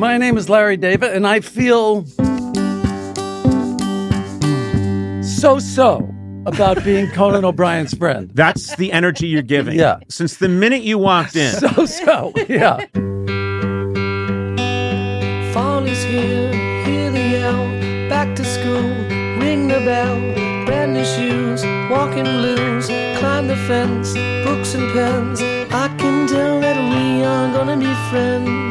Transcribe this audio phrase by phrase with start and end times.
[0.00, 2.06] My name is Larry David, and I feel
[5.22, 6.08] so so
[6.46, 8.30] about being Conan O'Brien's friend.
[8.32, 9.78] That's the energy you're giving.
[9.78, 9.98] Yeah.
[10.08, 11.52] Since the minute you walked in.
[11.52, 12.78] So so, yeah.
[15.52, 16.50] Fall is here,
[16.84, 18.08] hear the yell.
[18.08, 18.88] Back to school,
[19.38, 20.16] ring the bell.
[20.64, 22.86] Brand new shoes, walking blues.
[23.18, 24.14] Climb the fence,
[24.46, 25.42] books and pens.
[25.70, 28.69] I can tell that we are gonna be friends.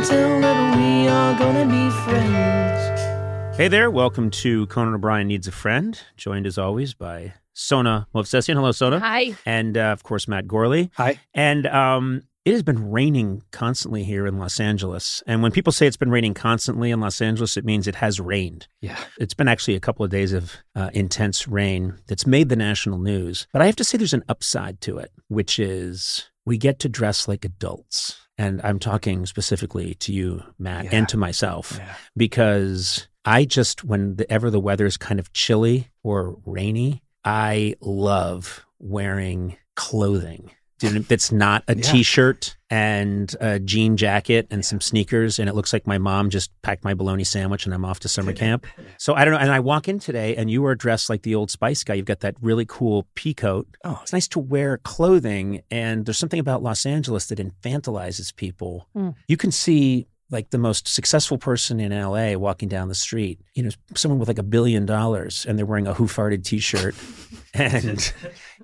[0.00, 3.58] Yes, I tell that we are gonna be friends.
[3.58, 8.54] Hey there, welcome to Conan O'Brien Needs a Friend, joined as always by Sona Movsesian.
[8.54, 8.98] Hello, Sona.
[8.98, 9.34] Hi.
[9.44, 10.90] And uh, of course, Matt Gorley.
[10.94, 11.20] Hi.
[11.34, 15.22] And um, it has been raining constantly here in Los Angeles.
[15.26, 18.18] And when people say it's been raining constantly in Los Angeles, it means it has
[18.18, 18.68] rained.
[18.80, 18.96] Yeah.
[19.18, 23.00] It's been actually a couple of days of uh, intense rain that's made the national
[23.00, 23.46] news.
[23.52, 26.88] But I have to say there's an upside to it, which is we get to
[26.88, 28.16] dress like adults.
[28.40, 30.90] And I'm talking specifically to you, Matt, Yeah.
[30.94, 31.94] and to myself, Yeah.
[32.16, 39.58] because I just, whenever the weather is kind of chilly or rainy, I love wearing
[39.76, 42.02] clothing that's not a Yeah.
[42.02, 46.50] shirt and a jean jacket and some sneakers and it looks like my mom just
[46.62, 48.66] packed my bologna sandwich and I'm off to summer camp.
[48.98, 51.34] So I don't know and I walk in today and you are dressed like the
[51.34, 51.94] old Spice guy.
[51.94, 53.66] You've got that really cool pea coat.
[53.84, 53.98] Oh.
[54.02, 58.88] It's nice to wear clothing and there's something about Los Angeles that infantilizes people.
[58.96, 59.14] Mm.
[59.28, 63.62] You can see like the most successful person in LA walking down the street, you
[63.62, 66.94] know, someone with like a billion dollars and they're wearing a who farted t-shirt
[67.54, 68.12] and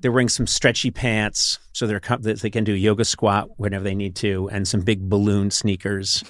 [0.00, 3.82] they're wearing some stretchy pants so they're com- they can do a yoga squat whenever
[3.82, 6.22] they need to and some big balloon sneakers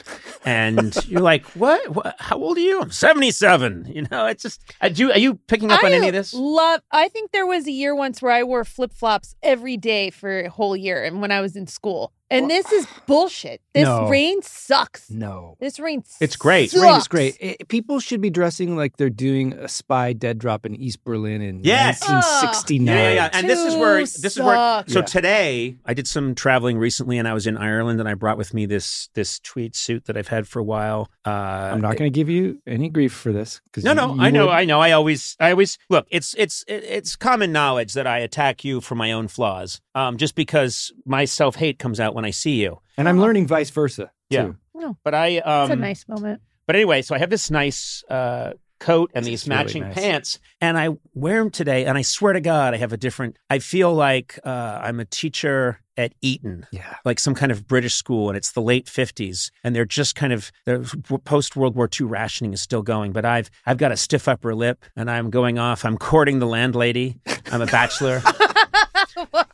[0.45, 1.87] and you're like what?
[1.91, 5.19] what how old are you i'm 77 you know it's just uh, do you, are
[5.19, 6.81] you picking up on any of this Love.
[6.91, 10.45] I think there was a year once where I wore flip flops every day for
[10.45, 12.13] a whole year, and when I was in school.
[12.29, 13.61] And this is bullshit.
[13.73, 14.09] This No.
[14.09, 15.09] rain sucks.
[15.11, 15.57] No.
[15.61, 16.03] This rain.
[16.21, 16.71] It's great.
[16.73, 16.83] Sucks.
[16.83, 17.37] Rain is great.
[17.43, 21.41] I- people should be dressing like they're doing a spy dead drop in East Berlin
[21.41, 22.01] in Yes.
[22.01, 22.97] 1969.
[22.97, 23.31] yeah, yeah, yeah.
[23.33, 24.83] And this is where Too this is where.
[24.89, 25.05] So Yeah.
[25.05, 28.53] today, I did some traveling recently, and I was in Ireland, and I brought with
[28.53, 31.09] me this this tweed suit that I've had for a while.
[31.25, 33.61] Uh, I'm not going to give you any grief for this.
[33.72, 34.81] 'cause No, you- no, you I know, would- I know.
[34.81, 36.07] I always, I always look.
[36.11, 40.34] It's, it's, it's common knowledge that I attack you for my own flaws, um, just
[40.34, 42.80] because my self hate comes out when I see you.
[42.97, 44.10] and I'm learning vice versa.
[44.30, 44.53] Yeah.
[44.74, 44.97] too.
[45.04, 46.41] But I, um, It's a nice moment.
[46.66, 49.95] But anyway, so I have this nice uh, coat and these It's really matching nice.
[49.95, 51.84] pants, and I wear them today.
[51.86, 53.39] And I swear to God, I have a different.
[53.48, 56.66] I feel like uh, I'm a teacher at Eton.
[56.72, 56.95] Yeah.
[57.04, 60.33] Like some kind of British school, and it's the late fifties, and they're just kind
[60.33, 60.78] of the
[61.24, 63.12] post World War II rationing is still going.
[63.12, 65.84] But I've I've got a stiff upper lip, and I'm going off.
[65.84, 67.19] I'm courting the landlady.
[67.53, 68.22] I'm a bachelor.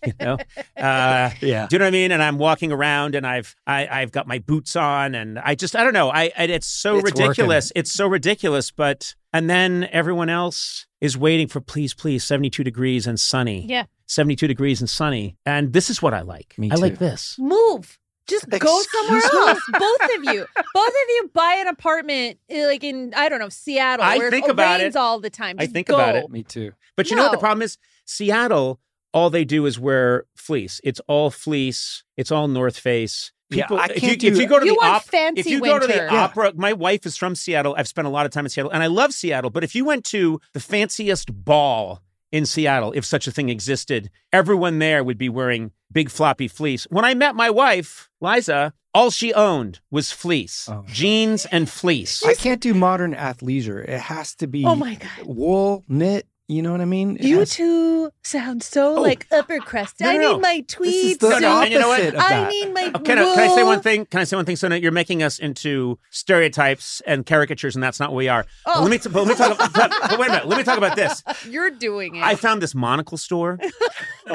[0.07, 0.37] You know,
[0.77, 1.67] uh, Yeah.
[1.69, 2.11] do you know what I mean?
[2.13, 5.77] And I'm walking around, and I've I, I've got my boots on, and I just
[5.77, 6.11] I don't know.
[6.11, 7.73] I, I it's so It's ridiculous.
[7.77, 8.71] It's so ridiculous.
[8.71, 13.65] But and then everyone else is waiting for please, please, 72 degrees and sunny.
[13.69, 13.85] Yeah.
[14.07, 15.37] 72 degrees and sunny.
[15.47, 16.55] And this is what I like.
[16.59, 17.37] Me I like this.
[17.39, 17.99] Move.
[18.27, 19.61] Just go somewhere else.
[19.79, 20.47] Both of you.
[20.75, 24.31] Both of you buy an apartment eh, like in I don't know, Seattle I where
[24.31, 24.99] think it about rains it.
[24.99, 25.57] all the time.
[25.59, 25.95] I think go.
[25.95, 26.29] about it.
[26.31, 26.73] Me too.
[26.97, 27.79] But you know what the problem is?
[28.05, 28.81] Seattle,
[29.12, 30.81] all they do is wear fleece.
[30.85, 32.05] It's all fleece.
[32.17, 33.32] It's all North Face.
[33.50, 35.61] Yeah, I if, can't you, if you go to You the want op- if you
[35.61, 35.94] go to the.
[35.94, 36.25] Yeah.
[36.25, 37.75] opera, my wife is from Seattle.
[37.76, 39.50] I've spent a lot of time in Seattle, and I love Seattle.
[39.50, 42.00] But if you went to the fanciest ball
[42.31, 46.87] in Seattle, if such a thing existed, everyone there would be wearing big floppy fleece.
[46.88, 50.85] When I met my wife, Liza, all she owned was fleece, Oh.
[50.87, 52.25] jeans and fleece.
[52.25, 53.87] I can't do modern athleisure.
[53.87, 55.26] It has to be Oh my god.
[55.26, 56.26] wool, knit.
[56.53, 57.17] You know what I mean?
[57.17, 59.01] It You has- two sound so Oh.
[59.03, 60.01] like upper crust.
[60.01, 60.39] No, I no, need no.
[60.41, 62.01] my This tweed is the No, no, and you know what?
[62.01, 62.49] opposite of I that.
[62.51, 64.07] need my Oh, Can I, can I say one thing?
[64.07, 64.57] Can I say one thing?
[64.57, 68.45] So now you're making us into stereotypes and caricatures, and that's not what we are.
[68.65, 68.83] But Oh.
[68.83, 69.55] let me t- but let me talk.
[69.55, 70.47] About, but, but wait a minute.
[70.49, 71.23] Let me talk about this.
[71.49, 72.23] You're doing it.
[72.23, 73.59] I found this monocle store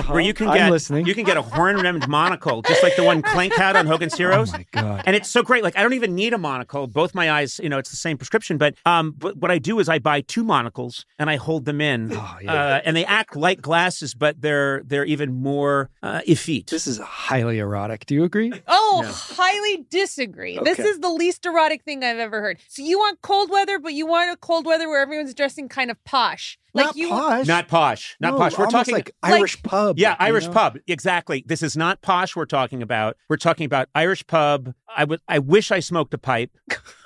[0.08, 0.54] where you can Uh-huh.
[0.58, 1.06] I'm get listening.
[1.06, 4.16] you can get a horn rimmed monocle, just like the one Klink had on Hogan's
[4.16, 4.50] Heroes.
[4.54, 5.04] Oh my god.
[5.06, 5.64] And it's so great.
[5.64, 6.88] Like I don't even need a monocle.
[6.88, 8.58] Both my eyes, you know, it's the same prescription.
[8.58, 11.82] But um, but what I do is I buy two monocles and I hold them
[11.82, 12.54] in, Oh, yeah.
[12.54, 16.68] uh, and they act like glasses, but they're they're even more uh, effete.
[16.68, 18.06] This is highly erotic.
[18.06, 18.52] Do you agree?
[18.68, 19.12] Oh, Yeah.
[19.14, 20.60] highly disagree.
[20.64, 22.60] This is the least erotic thing I've ever heard.
[22.68, 25.92] So you want cold weather, but you want a cold weather where everyone's dressing kind
[25.92, 26.58] of posh.
[26.78, 27.48] Like not you posh.
[27.48, 28.18] Not posh.
[28.20, 28.58] Not No, posh.
[28.58, 30.00] We're talking like like- Irish pub.
[30.00, 30.54] Yeah, you Irish know?
[30.54, 30.78] pub.
[30.88, 31.44] Exactly.
[31.46, 33.18] This is not posh we're talking about.
[33.30, 34.74] We're talking about Irish pub.
[34.96, 36.52] I would I wish I smoked a pipe.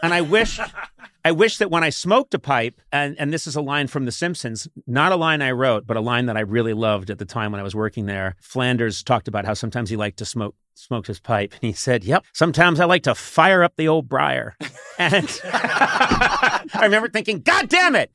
[0.03, 0.59] And I wish
[1.25, 4.05] I wish that when I smoked a pipe, and, and this is a line from
[4.05, 7.19] The Simpsons, not a line I wrote, but a line that I really loved at
[7.19, 8.35] the time when I was working there.
[8.41, 11.53] Flanders talked about how sometimes he liked to smoke smoked his pipe.
[11.53, 14.55] And he said, Yep, sometimes I like to fire up the old briar.
[14.99, 18.11] And I remember thinking, God damn it.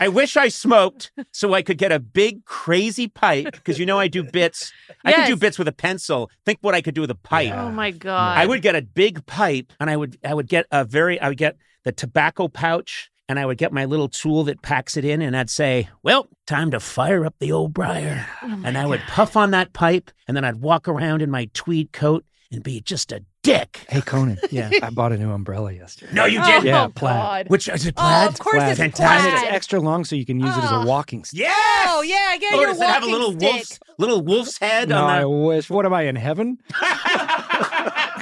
[0.00, 3.98] I wish I smoked so I could get a big crazy pipe because you know
[3.98, 4.72] I do bits.
[5.04, 6.30] I could do bits with a pencil.
[6.46, 7.52] Think what I could do with a pipe.
[7.52, 8.38] Oh my god.
[8.38, 11.28] I would get a big pipe and I would I would get a very I
[11.28, 15.04] would get the tobacco pouch and I would get my little tool that packs it
[15.04, 18.86] in and I'd say, "Well, time to fire up the old briar." Oh and I
[18.86, 22.62] would puff on that pipe and then I'd walk around in my tweed coat and
[22.62, 23.86] be just a dick.
[23.88, 24.38] Hey Conan.
[24.50, 24.70] Yeah.
[24.82, 26.12] I bought a new umbrella yesterday.
[26.12, 26.64] No, you Oh, did.
[26.64, 27.14] Yeah, oh, plaid.
[27.16, 27.48] God.
[27.48, 28.28] Which is it Oh, plaid?
[28.28, 28.70] of course Plaid.
[28.72, 29.24] it's Fantastic.
[29.30, 29.46] And plaid.
[29.48, 30.84] it's extra long so you can use it as a Oh.
[30.84, 31.40] walking stick.
[31.40, 31.88] Yes.
[31.90, 33.52] Oh yeah, get Oh, your does it have a little stick.
[33.52, 35.70] wolf's little wolf's head No, I wish.
[35.70, 36.58] What am I in heaven?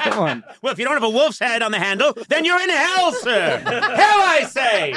[0.04, 0.10] the?
[0.10, 0.44] Come on.
[0.62, 3.12] Well, if you don't have a wolf's head on the handle, then you're in hell,
[3.12, 3.58] sir.
[3.58, 4.94] hell, I say.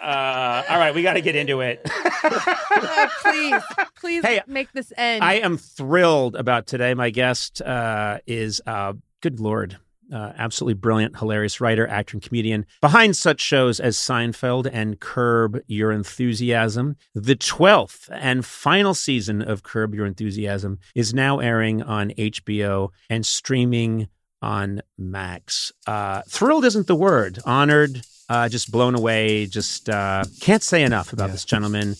[0.00, 1.80] Uh, all right, we got to get into it.
[2.24, 3.62] Oh, please,
[3.98, 5.24] please Hey, make this end.
[5.24, 6.94] I am thrilled about today.
[6.94, 9.78] My guest uh, is, uh, good Lord,
[10.12, 15.60] uh, absolutely brilliant, hilarious writer, actor, and comedian behind such shows as Seinfeld and Curb
[15.66, 16.96] Your Enthusiasm.
[17.14, 23.24] The 12th and final season of Curb Your Enthusiasm is now airing on HBO and
[23.24, 24.08] streaming
[24.42, 25.72] on Max.
[25.86, 27.38] Uh, thrilled isn't the word.
[27.46, 29.46] Honored, uh, just blown away.
[29.46, 31.32] Just uh, can't say enough about Yeah.
[31.32, 31.94] this gentleman.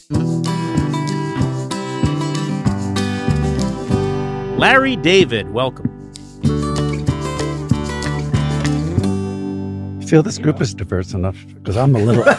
[4.59, 6.02] Larry David, welcome.
[10.13, 11.43] Feel this group is diverse enough?
[11.55, 12.25] Because I'm a little.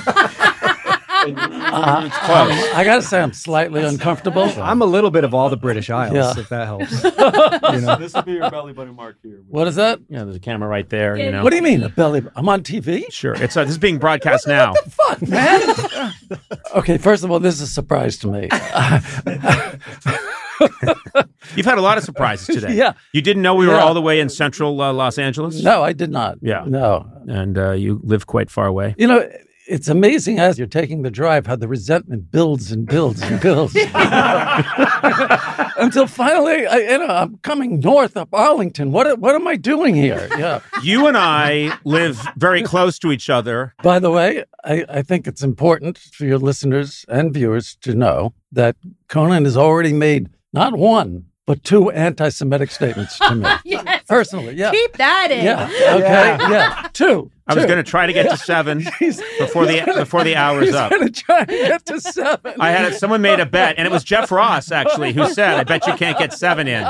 [1.26, 4.44] Uh, um, I gotta say, I'm slightly uncomfortable.
[4.62, 6.34] I'm a little bit of all the British Isles, Yeah.
[6.38, 6.92] if that helps.
[7.74, 7.96] you know?
[7.96, 9.42] This will be your belly button mark here.
[9.48, 10.00] What is that?
[10.10, 11.16] Yeah, there's a camera right there.
[11.16, 11.42] You know.
[11.42, 12.24] What do you mean, a belly?
[12.36, 13.06] I'm on TV.
[13.10, 14.74] Sure, it's uh, this is being broadcast now.
[14.74, 16.14] Fuck, man.
[16.76, 18.50] okay, first of all, this is a surprise to me.
[21.56, 22.74] You've had a lot of surprises today.
[22.76, 22.94] yeah.
[23.14, 23.80] You didn't know we were Yeah.
[23.84, 25.62] all the way in central uh, Los Angeles.
[25.64, 26.38] No, I did not.
[26.42, 26.64] Yeah.
[26.68, 27.06] No.
[27.28, 28.96] and uh, you live quite far away.
[28.98, 29.30] You know,
[29.68, 33.74] it's amazing as you're taking the drive how the resentment builds and builds and builds
[35.78, 38.92] until finally, I, you know, I'm coming north up Arlington.
[38.92, 40.28] What what am I doing here?
[40.38, 40.60] Yeah.
[40.82, 43.74] You and I live very close to each other.
[43.84, 48.34] By the way, I, I think it's important for your listeners and viewers to know
[48.52, 48.76] that
[49.08, 53.50] Conan has already made not one but two anti-Semitic statements to me.
[54.08, 54.56] personally.
[54.56, 54.72] Yeah.
[54.72, 55.44] Keep that in.
[55.46, 55.68] Yeah.
[55.94, 56.52] Okay.
[56.52, 56.88] Yeah.
[56.94, 57.30] Two.
[57.46, 58.78] I was going to try to get to seven
[59.40, 60.92] before the he's before the hour's He's up.
[60.92, 62.54] going to try and get to seven.
[62.58, 65.66] I had someone made a bet, and it was Jeff Ross actually who said, "I
[65.66, 66.86] bet you can't get seven in."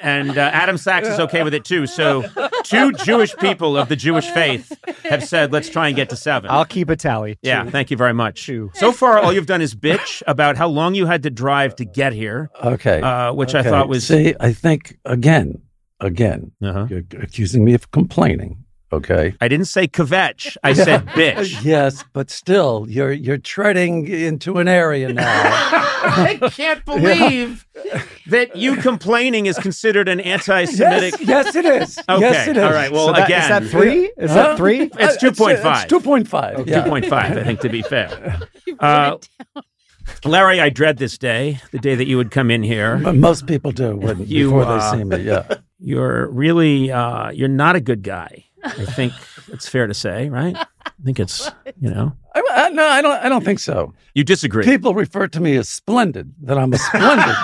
[0.00, 1.86] And uh, Adam Sachs is okay with it too.
[1.86, 2.24] So,
[2.64, 4.72] two Jewish people of the Jewish faith
[5.04, 7.38] have said, "Let's try and get to 7 I'll keep a tally.
[7.42, 7.70] yeah, Two.
[7.70, 8.46] thank you very much.
[8.46, 8.70] Two.
[8.74, 11.84] So far, all you've done is bitch about how long you had to drive to
[11.84, 13.02] get here, Okay.
[13.02, 15.60] uh, which I thought was See, I think again,
[16.02, 16.86] again, Uh-huh.
[16.90, 18.58] you're accusing me of complaining.
[18.92, 19.34] Okay.
[19.40, 20.54] I didn't say kvetch.
[20.62, 21.64] I said bitch.
[21.64, 25.22] Yes, but still, you're you're treading into an area now.
[26.04, 27.64] I can't believe
[28.26, 31.14] that you complaining is considered an anti-Semitic.
[31.26, 31.98] yes, it is.
[32.06, 32.62] Okay, Yes, it is.
[32.62, 34.12] all right, well, So that- again- is that three?
[34.18, 34.34] Is Huh?
[34.42, 34.90] that three?
[34.98, 35.84] It's two point five.
[35.84, 36.66] It's two point five.
[36.66, 38.40] Two point five, I think, to be fair.
[38.78, 39.16] Uh,
[40.24, 42.98] Larry, I dread this day, the day that you would come in here.
[42.98, 45.16] Most people do when, You, before uh, they see me.
[45.22, 45.44] Yeah.
[45.82, 48.44] You're really, uh, you're not a good guy.
[48.64, 49.12] I think
[49.48, 50.56] it's fair to say, right?
[50.56, 53.24] I think it's, you know, I, I, no, I don't.
[53.24, 53.92] I don't think so.
[54.14, 54.64] you disagree.
[54.64, 56.32] People refer to me as splendid.
[56.42, 57.24] That I'm a splendid.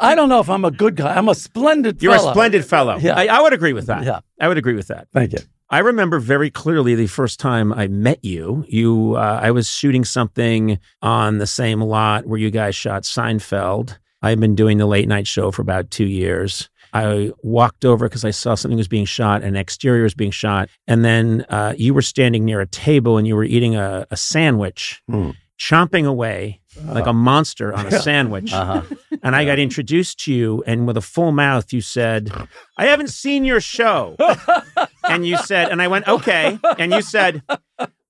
[0.00, 1.14] I don't know if I'm a good guy.
[1.14, 2.02] I'm a splendid.
[2.02, 2.30] You're fellow.
[2.30, 2.96] a splendid fellow.
[2.96, 3.14] Yeah.
[3.14, 4.04] I, I would agree with that.
[4.04, 4.20] Yeah.
[4.40, 5.08] I would agree with that.
[5.12, 5.38] Thank you.
[5.70, 8.64] I remember very clearly the first time I met you.
[8.68, 13.96] You, uh, I was shooting something on the same lot where you guys shot Seinfeld.
[14.22, 16.68] I've been doing the late night show for about two years.
[16.94, 20.68] I walked over because I saw something was being shot, an exterior was being shot,
[20.86, 24.16] and then uh, you were standing near a table and you were eating a, a
[24.16, 25.30] sandwich, Hmm.
[25.58, 28.52] chomping away like a monster on a sandwich.
[28.52, 28.82] Uh-huh.
[29.22, 32.30] And I got introduced to you, and with a full mouth, you said,
[32.78, 34.16] I haven't seen your show.
[35.08, 36.58] and you said, and I went, okay.
[36.78, 37.42] And you said,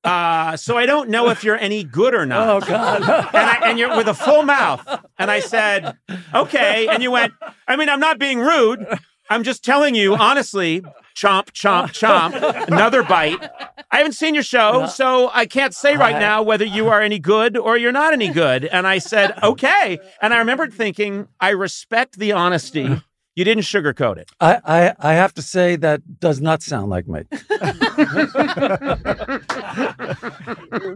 [0.04, 2.48] uh, so I don't know if you're any good or not.
[2.48, 3.02] Oh God.
[3.02, 4.86] And, I, and you're with a full mouth.
[5.18, 5.96] And I said,
[6.34, 6.88] okay.
[6.88, 7.32] And you went,
[7.68, 8.84] I mean, I'm not being rude.
[9.30, 10.82] I'm just telling you, honestly,
[11.14, 13.42] chomp, chomp, chomp, another bite.
[13.90, 17.18] I haven't seen your show, so I can't say right now whether you are any
[17.18, 18.64] good or you're not any good.
[18.66, 19.98] And I said, okay.
[20.20, 23.00] And I remembered thinking, I respect the honesty.
[23.34, 24.30] You didn't sugarcoat it.
[24.40, 27.22] I, I, I have to say that does not sound like me.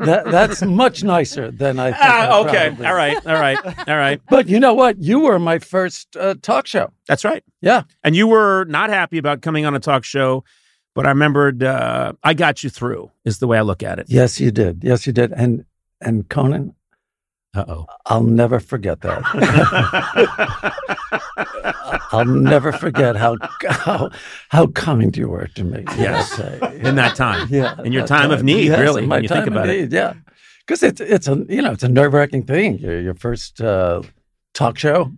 [0.01, 1.89] that, that's much nicer than I.
[1.89, 2.69] I Ah, okay.
[2.85, 3.27] All right.
[3.27, 3.59] All right.
[3.89, 4.21] All right.
[4.31, 5.03] But you know what?
[5.03, 6.93] You were my first uh, talk show.
[7.09, 7.43] That's right.
[7.61, 7.83] Yeah.
[8.05, 10.45] And you were not happy about coming on a talk show,
[10.95, 14.07] but I remembered uh, I got you through, is the way I look at it.
[14.09, 14.85] Yes, you did.
[14.85, 15.33] Yes, you did.
[15.33, 15.65] And
[16.01, 16.75] and Conan,
[17.57, 17.87] Uh oh.
[18.07, 19.23] I'll never forget that.
[22.13, 23.37] I'll never forget how
[23.69, 24.11] how
[24.51, 25.85] how kind you were to me.
[25.99, 26.39] Yes.
[26.85, 27.49] In that time.
[27.51, 29.93] yeah, in your that time of need, Yes, really, when you think time about it.
[29.93, 30.15] Yeah,
[30.67, 32.79] because it's it's a you know it's a nerve wracking thing.
[32.79, 34.03] Your your first uh,
[34.55, 35.13] talk show,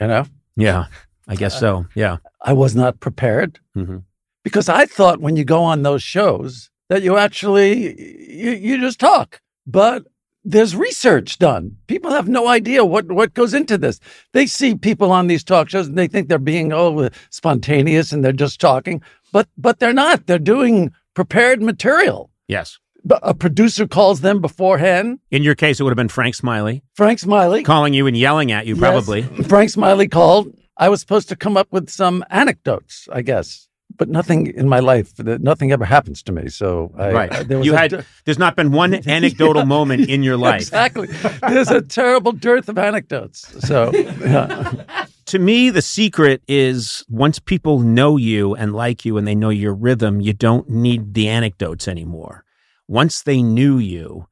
[0.00, 0.24] you know.
[0.56, 0.86] Yeah.
[1.28, 1.86] I guess so.
[1.94, 2.16] Yeah.
[2.42, 4.02] I was not prepared Mhm.
[4.42, 7.94] because I thought when you go on those shows that you actually
[8.42, 10.04] you, you just talk, but
[10.44, 11.76] there's research done.
[11.86, 14.00] People have no idea what what goes into this.
[14.32, 18.24] They see people on these talk shows and they think they're being oh spontaneous and
[18.24, 20.26] they're just talking, but but they're not.
[20.26, 22.30] They're doing prepared material.
[22.48, 22.78] Yes.
[23.02, 25.20] But A producer calls them beforehand.
[25.30, 28.52] In your case, it would have been Frank Smiley Frank Smiley calling you and yelling
[28.52, 28.80] at you, Yes.
[28.80, 29.22] probably.
[29.44, 30.54] Frank Smiley called.
[30.76, 33.68] I was supposed to come up with some anecdotes, I guess,
[34.00, 36.48] but nothing in my life, nothing ever happens to me.
[36.48, 37.32] So, I, Right.
[37.32, 40.62] I- there was you had, there's not been one anecdotal moment in your life.
[40.62, 41.08] exactly.
[41.46, 43.40] There's a terrible dearth of anecdotes.
[43.68, 45.04] So, yeah.
[45.26, 49.50] to me, the secret is once people know you and like you and they know
[49.50, 52.44] your rhythm, you don't need the anecdotes anymore.
[52.88, 54.26] Once they knew you,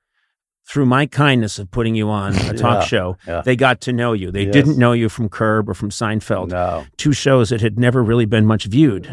[0.71, 3.41] through my kindness of putting you on a talk Yeah, show, yeah.
[3.43, 4.31] they got to know you.
[4.31, 4.53] They Yes.
[4.53, 6.85] didn't know you from Curb or from Seinfeld, no.
[6.99, 9.07] two shows that had never really been much viewed.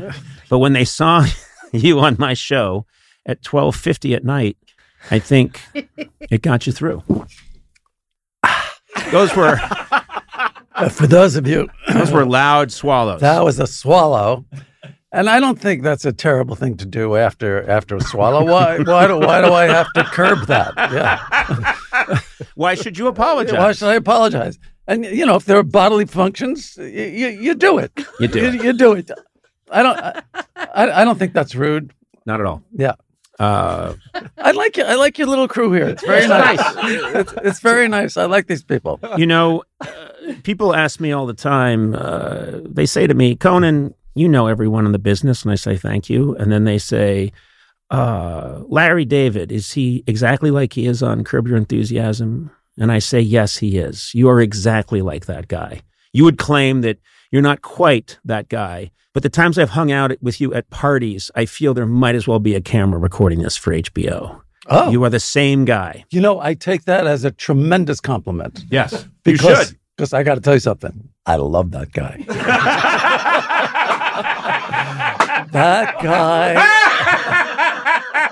[0.50, 1.26] But when they saw
[1.74, 2.86] you on my show
[3.26, 4.58] at 12:50 at night,
[5.12, 5.62] I think
[6.20, 7.04] it got you through.
[9.12, 9.60] Those were
[10.78, 13.22] Uh, For those of you, those were loud swallows.
[13.22, 14.44] that was a swallow.
[15.14, 18.44] And I don't think that's a terrible thing to do after after a swallow.
[18.54, 20.74] Why why do why do I have to curb that?
[20.92, 22.20] Yeah.
[22.56, 23.58] Why should you apologize?
[23.58, 24.60] Why should I apologize?
[24.88, 26.86] And you know, if there are bodily functions, you
[27.22, 27.92] you, you do it.
[28.20, 28.64] You do You, it.
[28.66, 29.10] you do it.
[29.72, 29.98] I don't.
[30.00, 30.24] I,
[30.56, 31.94] I I don't think that's rude.
[32.26, 32.64] Not at all.
[32.74, 32.94] Yeah.
[33.38, 33.96] Uh,
[34.38, 34.84] I like you.
[34.84, 35.90] I like your little crew here.
[35.90, 36.60] It's very nice.
[37.16, 38.16] it's, it's very nice.
[38.18, 39.00] I like these people.
[39.18, 39.88] you know, uh,
[40.44, 41.96] people ask me all the time.
[41.96, 45.76] Uh, they say to me, Conan, you know everyone in the business, and I say
[45.76, 46.36] thank you.
[46.38, 47.34] And then they say,
[47.92, 52.52] uh, Larry David, is he exactly like he is on Curb Your Enthusiasm?
[52.78, 54.14] And I say, yes, he is.
[54.14, 55.82] You are exactly like that guy.
[56.14, 57.00] You would claim that
[57.36, 58.92] You're not quite that guy.
[59.14, 62.30] But the times I've hung out with you at parties, I feel there might as
[62.30, 64.40] well be a camera recording this for HBO.
[64.68, 66.06] Oh, You are the same guy.
[66.12, 68.64] you know, I take that as a tremendous compliment.
[68.72, 69.06] Yes.
[69.26, 71.10] Because, Because I got to tell you something.
[71.26, 72.24] I love that guy.
[75.52, 77.42] that guy.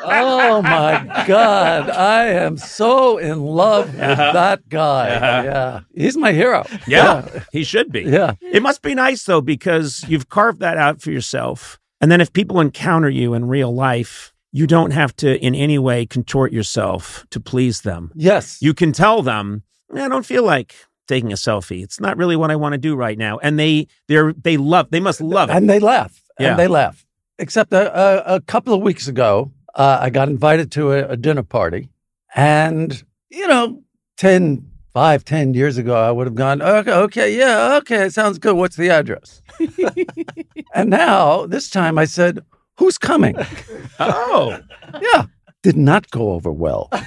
[0.03, 1.89] Oh my God.
[1.89, 4.31] I am so in love with uh-huh.
[4.33, 5.09] that guy.
[5.09, 5.43] Uh-huh.
[5.43, 5.79] Yeah.
[5.95, 6.65] He's my hero.
[6.87, 8.01] Yeah, he should be.
[8.01, 8.33] Yeah.
[8.41, 11.79] It must be nice though because you've carved that out for yourself.
[12.01, 15.79] And then if people encounter you in real life, you don't have to in any
[15.79, 18.11] way contort yourself to please them.
[18.13, 18.61] Yes.
[18.61, 19.63] You can tell them,
[19.93, 20.75] I don't feel like
[21.07, 21.83] taking a selfie.
[21.83, 23.39] It's not really what I want to do right now.
[23.39, 25.55] And they they're they love they must love it.
[25.55, 26.21] and they laugh.
[26.39, 26.51] Yeah.
[26.51, 27.05] And they laugh.
[27.39, 31.17] Except a, a, a couple of weeks ago, uh, I got invited to a, a
[31.17, 31.89] dinner party.
[32.35, 33.83] And, you know,
[34.17, 38.37] 10, five, 10 years ago, I would have gone, okay, okay, yeah, okay, it sounds
[38.37, 38.55] good.
[38.55, 39.41] What's the address?
[40.75, 42.39] and now, this time I said,
[42.77, 43.35] who's coming?
[43.99, 44.59] Oh.
[45.01, 45.25] Yeah.
[45.63, 46.89] Did not go over well.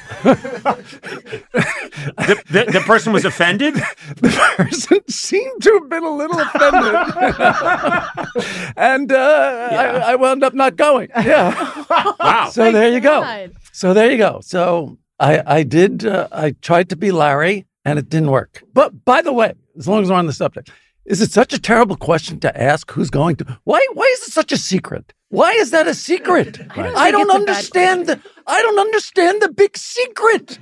[2.16, 3.74] The, the, the person was offended?
[4.16, 6.94] the person seemed to have been a little offended.
[8.76, 11.08] and uh, I, I wound up not going.
[11.16, 11.84] Yeah.
[12.20, 12.50] Wow.
[12.52, 13.48] So there you go.
[13.72, 14.40] So there you go.
[14.42, 18.62] So I, I did, uh, I tried to be Larry and it didn't work.
[18.72, 20.70] But by the way, as long as we're on the subject,
[21.06, 23.58] is it such a terrible question to ask who's going to?
[23.64, 25.12] Why, why is it such a secret?
[25.28, 26.60] Why is that a secret?
[26.70, 28.20] I don't I don't it's a bad understand the.
[28.46, 30.58] I don't understand the big secret.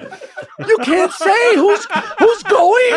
[0.67, 1.85] You can't say who's
[2.19, 2.93] who's going.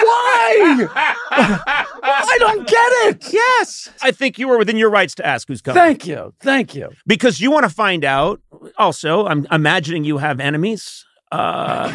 [0.00, 0.88] Why?
[1.30, 3.32] I don't get it.
[3.32, 3.90] Yes.
[4.00, 5.82] I think you are within your rights to ask who's coming.
[5.82, 6.32] Thank you.
[6.40, 6.90] Thank you.
[7.06, 8.40] because you want to find out.
[8.78, 11.04] Also, I'm imagining you have enemies.
[11.30, 11.92] Uh,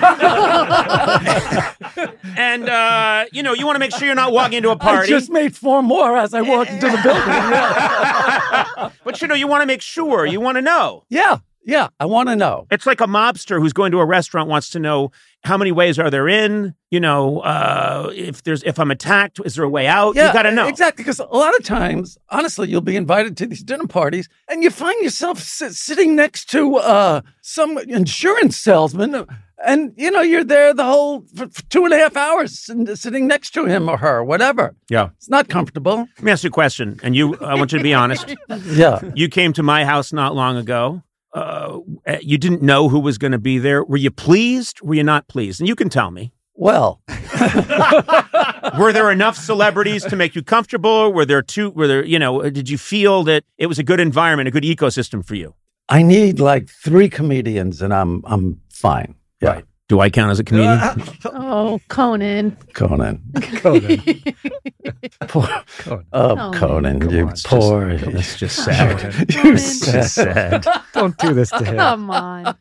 [2.37, 4.77] and uh, you know you want to make sure you're not walking into a I
[4.77, 5.09] party.
[5.09, 8.91] just made four more as I walked into the building.
[9.03, 10.25] But you know you want to make sure.
[10.25, 11.03] You want to know.
[11.09, 11.39] Yeah.
[11.65, 11.87] Yeah.
[11.99, 12.67] I want to know.
[12.71, 15.11] It's like a mobster who's going to a restaurant wants to know
[15.43, 16.73] how many ways are there in.
[16.91, 20.15] You know, uh, if there's if I'm attacked, is there a way out?
[20.15, 20.67] Yeah, you got to know.
[20.67, 21.03] exactly.
[21.03, 24.69] Because a lot of times, honestly, you'll be invited to these dinner parties, and you
[24.69, 29.25] find yourself sit, sitting next to uh, some insurance salesman,
[29.65, 32.95] and you know you're there the whole for, for two and a half hours, sitting-
[32.95, 34.75] sitting next to him or her, whatever.
[34.89, 35.09] Yeah.
[35.17, 35.97] It's not comfortable.
[36.17, 37.35] Let me ask you a question, and you.
[37.37, 38.33] I want you to be honest.
[38.65, 39.01] Yeah.
[39.15, 41.01] You came to my house not long ago.
[41.33, 41.79] Uh,
[42.21, 43.83] you didn't know who was going to be there.
[43.83, 44.81] Were you pleased?
[44.81, 45.59] Were you not pleased?
[45.59, 46.33] And you can tell me.
[46.55, 47.01] Well,
[48.77, 51.11] Were there enough celebrities to make you comfortable?
[51.11, 51.71] Were there two?
[51.71, 52.05] Were there?
[52.05, 55.35] You know, did you feel that it was a good environment, a good ecosystem for
[55.35, 55.53] you?
[55.89, 59.15] I need like three comedians, and I'm I'm fine.
[59.41, 59.49] Yeah.
[59.49, 59.65] Right.
[59.93, 60.79] Do I count as a comedian?
[61.25, 62.57] Oh, Conan.
[62.73, 63.21] Conan.
[63.57, 63.99] Conan.
[65.27, 66.05] Poor, Conan.
[66.13, 66.51] oh, Conan.
[66.53, 67.89] Conan, Come you on, it's poor.
[67.91, 69.13] It's just sad.
[69.29, 69.57] you Conan.
[69.59, 70.05] sad.
[70.09, 70.67] sad.
[70.93, 71.77] Don't do this to him.
[71.77, 72.55] Come on.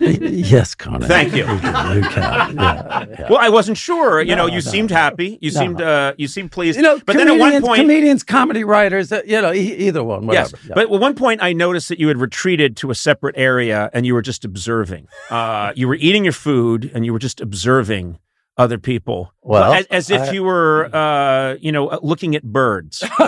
[0.00, 1.08] yes, Conan.
[1.08, 1.46] Thank you.
[1.50, 1.96] You can.
[1.96, 2.56] You can.
[2.56, 3.26] Yeah, yeah.
[3.30, 4.20] Well, I wasn't sure.
[4.20, 4.60] You know, you no.
[4.60, 5.38] seemed happy.
[5.40, 5.60] You No.
[5.60, 6.76] seemed uh, you seemed pleased.
[6.76, 9.86] You know, but then at one comedians- point, comedians, comedy writers, uh, you know, e-
[9.86, 10.52] either one, yes.
[10.66, 10.74] Yeah.
[10.74, 14.04] But at one point, I noticed that you had retreated to a separate area and
[14.04, 15.08] you were just observing.
[15.30, 18.18] Uh, you were eating your food and you were just observing
[18.58, 19.32] other people.
[19.42, 23.02] Well, as, as if I- you were, uh, you know, uh, looking at birds.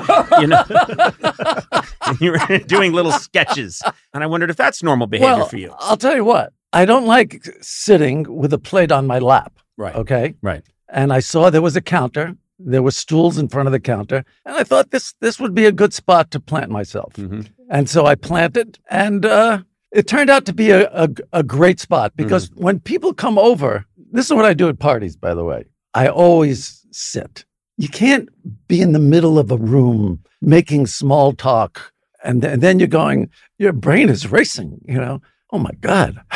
[0.41, 0.63] you know,
[2.07, 3.83] and you were doing little sketches.
[4.13, 5.75] And I wondered if that's normal behavior well, for you.
[5.79, 6.53] I'll tell you what.
[6.73, 9.59] I don't like sitting with a plate on my lap.
[9.77, 9.95] Right.
[9.95, 10.35] Okay.
[10.43, 10.63] Right.
[10.89, 12.37] And I saw there was a counter.
[12.59, 15.67] There were stools in front of the counter, and I thought this this would be
[15.67, 17.15] a good spot to plant myself.
[17.15, 17.49] Mhm.
[17.69, 19.63] And so I planted, and uh,
[19.95, 22.65] it turned out to be a, a, a great spot because mm-hmm.
[22.65, 25.65] when people come over, this is what I do at parties, by the way.
[25.95, 27.45] I always sit.
[27.79, 28.29] You can't
[28.67, 31.93] be in the middle of a room making small talk,
[32.25, 35.23] and, th- and then you're going, your brain is racing, you know?
[35.53, 36.21] Oh my God.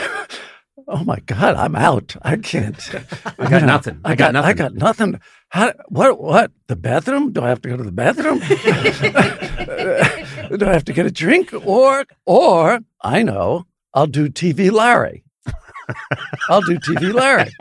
[0.91, 2.17] Oh my God, I'm out.
[2.23, 2.79] I can't.
[3.39, 4.01] I got nothing.
[4.07, 4.49] I got, nothing.
[4.49, 5.21] I got nothing.
[5.51, 6.51] How, what, what?
[6.67, 7.33] The bathroom?
[7.33, 8.41] Do I have to go to the bathroom?
[10.57, 11.53] do I have to get a drink?
[11.65, 15.25] Or, or I know, I'll do TV Larry.
[16.49, 17.53] I'll do TV Larry.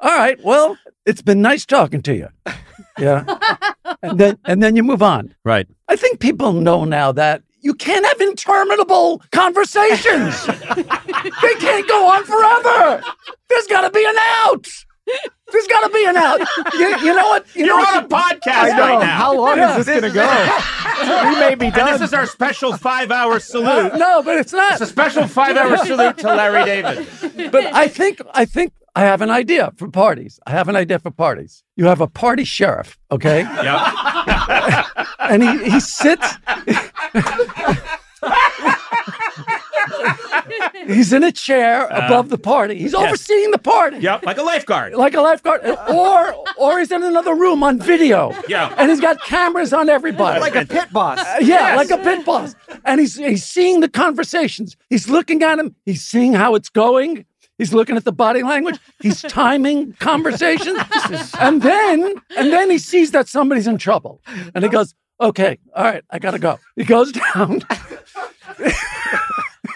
[0.00, 0.42] All right.
[0.44, 0.76] Well,
[1.06, 2.28] it's been nice talking to you.
[2.98, 3.24] Yeah.
[4.02, 5.34] And then, and then you move on.
[5.44, 5.66] Right.
[5.88, 10.46] I think people know now that you can't have interminable conversations.
[10.46, 13.02] they can't go on forever.
[13.48, 14.66] There's got to be an out.
[15.52, 16.40] There's got to be an out.
[16.74, 17.46] You, you know what?
[17.54, 18.46] You You're know on a podcast
[18.78, 19.16] right now.
[19.16, 21.28] How long Yeah, is this, going to go?
[21.30, 21.92] we may be and done.
[21.92, 23.68] this is our special five-hour salute.
[23.92, 24.72] Uh, no, but it's not.
[24.72, 27.52] It's a special five-hour salute to Larry David.
[27.52, 30.40] But I think I think I have an idea for parties.
[30.46, 31.62] I have an idea for parties.
[31.76, 33.40] You have a party sheriff, okay?
[33.42, 34.86] Yep.
[35.20, 36.34] and he, he sits.
[40.86, 42.76] He's in a chair above the party.
[42.78, 43.98] He's overseeing the party.
[43.98, 44.24] yep.
[44.24, 44.94] Like a lifeguard.
[44.94, 48.32] Like a lifeguard, or or he's in another room on video.
[48.48, 48.74] Yeah.
[48.76, 50.40] and he's got cameras on everybody.
[50.40, 51.18] Like a pit boss.
[51.18, 52.54] Uh, yeah, like a pit boss.
[52.84, 54.76] And he's he's seeing the conversations.
[54.90, 55.74] He's looking at him.
[55.84, 57.24] He's seeing how it's going.
[57.56, 58.78] He's looking at the body language.
[59.00, 60.78] He's timing conversations.
[61.40, 64.20] and then and then he sees that somebody's in trouble.
[64.54, 67.62] And he goes, "Okay, all right, I got to go." He goes down.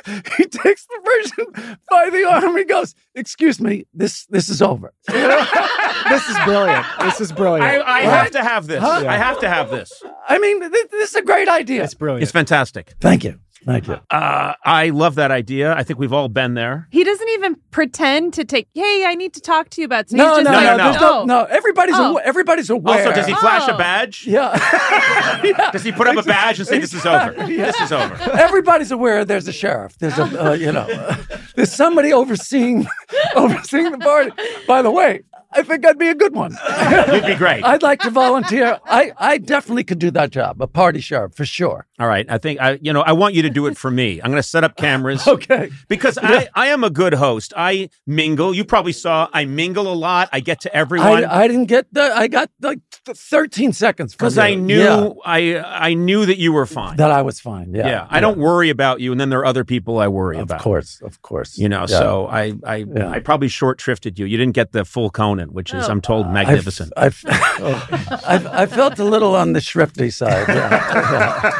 [0.36, 2.56] he takes the person by the arm.
[2.56, 6.86] He goes, "Excuse me, this this is over." this is brilliant.
[7.00, 7.64] This is brilliant.
[7.64, 8.80] I, I have to have this.
[8.80, 9.04] Huh?
[9.06, 9.92] I have to have this.
[10.28, 11.84] I mean, th- this is a great idea.
[11.84, 12.22] it's brilliant.
[12.22, 12.94] It's fantastic.
[13.00, 13.38] Thank you.
[13.64, 13.98] Thank you.
[14.10, 15.74] Uh, I love that idea.
[15.74, 16.86] I think we've all been there.
[16.90, 18.68] He doesn't even pretend to take.
[18.74, 20.08] Hey, I need to talk to you about.
[20.10, 21.44] So No, he's no, just no, like, no, there's no, "Oh." no.
[21.44, 22.10] Everybody's Oh.
[22.12, 22.98] awa- everybody's aware.
[23.00, 23.78] Also, does he flash a Oh.
[23.78, 24.26] badge?
[24.26, 24.52] Yeah.
[25.44, 25.70] yeah.
[25.72, 27.32] Does he put up a badge and say this is over?
[27.46, 28.14] This is over.
[28.38, 29.96] Everybody's aware there's a sheriff.
[29.98, 30.86] There's a, uh, you know,
[31.56, 32.86] there's somebody overseeing,
[33.34, 34.30] overseeing the party.
[34.66, 35.22] By the way,
[35.58, 36.56] I think I'd be a good one.
[37.12, 37.64] You'd be great.
[37.64, 38.78] I'd like to volunteer.
[38.84, 41.86] I, I definitely could do that job, a party sheriff for sure.
[41.98, 42.26] All right.
[42.30, 44.20] I think I, you know, I want you to do it for me.
[44.22, 45.26] I'm going to set up cameras.
[45.38, 45.70] Okay.
[45.88, 47.52] Because I, I am a good host.
[47.56, 48.54] I mingle.
[48.54, 50.28] You probably saw I mingle a lot.
[50.32, 51.24] I get to everyone.
[51.24, 52.02] I, I didn't get the.
[52.02, 54.38] I got like 13 seconds because.
[54.38, 56.96] I knew Yeah, I I knew that you were fine.
[56.96, 57.74] that I was fine.
[57.74, 57.86] Yeah.
[57.88, 60.42] yeah, I don't worry about you, and then there are other people I worry Of
[60.44, 60.56] about.
[60.56, 61.58] Of course, of course.
[61.58, 61.86] You know, Yeah.
[61.86, 63.10] so I I, Yeah.
[63.10, 64.26] I probably short shrifted you.
[64.26, 65.90] You didn't get the full Conan, which is Oh.
[65.90, 66.92] I'm told magnificent.
[66.96, 70.48] I've, I've, I've, I felt a little on the shrifty side.
[70.48, 71.50] yeah.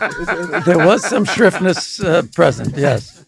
[0.00, 0.60] Yeah.
[0.66, 3.24] there was some shriftness uh, present, yes.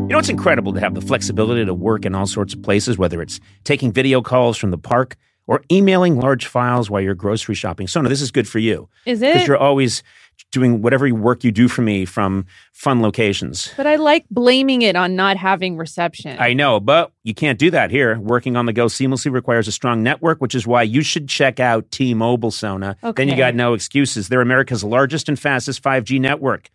[0.00, 2.98] You know, it's incredible to have the flexibility to work in all sorts of places,
[2.98, 5.16] whether it's taking video calls from the park
[5.50, 7.88] or emailing large files while you're grocery shopping.
[7.88, 9.32] Sona, this is good for you Is it?
[9.32, 10.04] because you're always
[10.52, 13.74] doing whatever work you do for me from fun locations.
[13.76, 16.38] But I like blaming it on not having reception.
[16.38, 18.16] I know, but you can't do that here.
[18.20, 21.58] Working on the go seamlessly requires a strong network, which is why you should check
[21.58, 22.96] out T Mobile Sona.
[23.02, 23.20] Okay.
[23.20, 24.28] Then you got no excuses.
[24.28, 26.70] They're America's largest and fastest 5G network.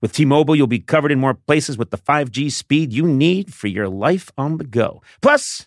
[0.00, 3.52] With T Mobile, you'll be covered in more places with the 5G speed you need
[3.52, 5.02] for your life on the go.
[5.20, 5.66] Plus,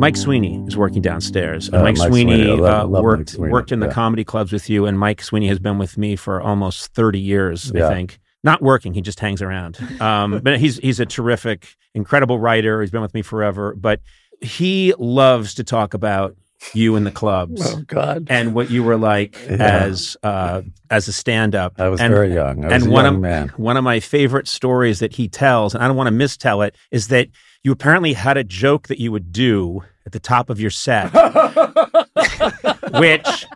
[0.00, 1.68] Mike Sweeney is working downstairs.
[1.68, 3.92] Uh, Mike, Mike Sweeney, Sweeney, love- uh, love Mike worked Sweeney, worked in the yeah.
[3.92, 7.70] comedy clubs with you, and Mike Sweeney has been with me for almost thirty years,
[7.70, 8.18] I think.
[8.42, 9.78] Not working, he just hangs around.
[10.00, 12.80] Um, but he's he's a terrific, incredible writer.
[12.80, 13.76] He's been with me forever.
[13.76, 14.00] But
[14.40, 16.34] he loves to talk about
[16.74, 19.56] you in the clubs Oh God, and what you were like Yeah.
[19.84, 21.74] as uh, as a stand up.
[21.80, 22.64] I was and, very young.
[22.64, 23.48] I was and one young of man.
[23.56, 26.76] one of my favorite stories that he tells, and I don't want to mistell it,
[26.90, 27.28] is that
[27.62, 31.10] you apparently had a joke that you would do at the top of your set,
[32.98, 33.46] which,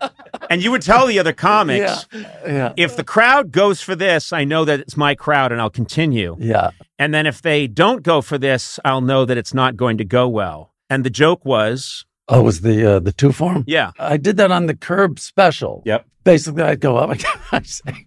[0.51, 4.45] and you would tell the other comics, Yeah, if the crowd goes for this, I
[4.45, 6.37] know that it's my crowd and I'll continue.
[6.39, 6.71] yeah.
[6.99, 10.05] And then if they don't go for this, I'll know that it's not going to
[10.05, 10.73] go well.
[10.89, 13.65] And the joke was, Oh, was the uh, the tu form?
[13.67, 15.83] yeah, I did that on the curb special.
[15.85, 16.07] Yep.
[16.25, 17.19] Basically, I'd go up.
[17.53, 18.07] I'd say,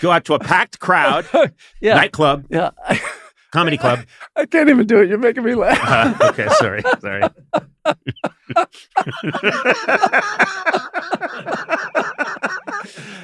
[0.00, 1.26] go out to a packed crowd,
[1.80, 2.70] yeah, nightclub, yeah.
[3.50, 4.00] comedy club.
[4.36, 5.08] I can't even do it.
[5.08, 6.20] You're making me laugh.
[6.20, 7.22] Uh, okay, sorry, sorry.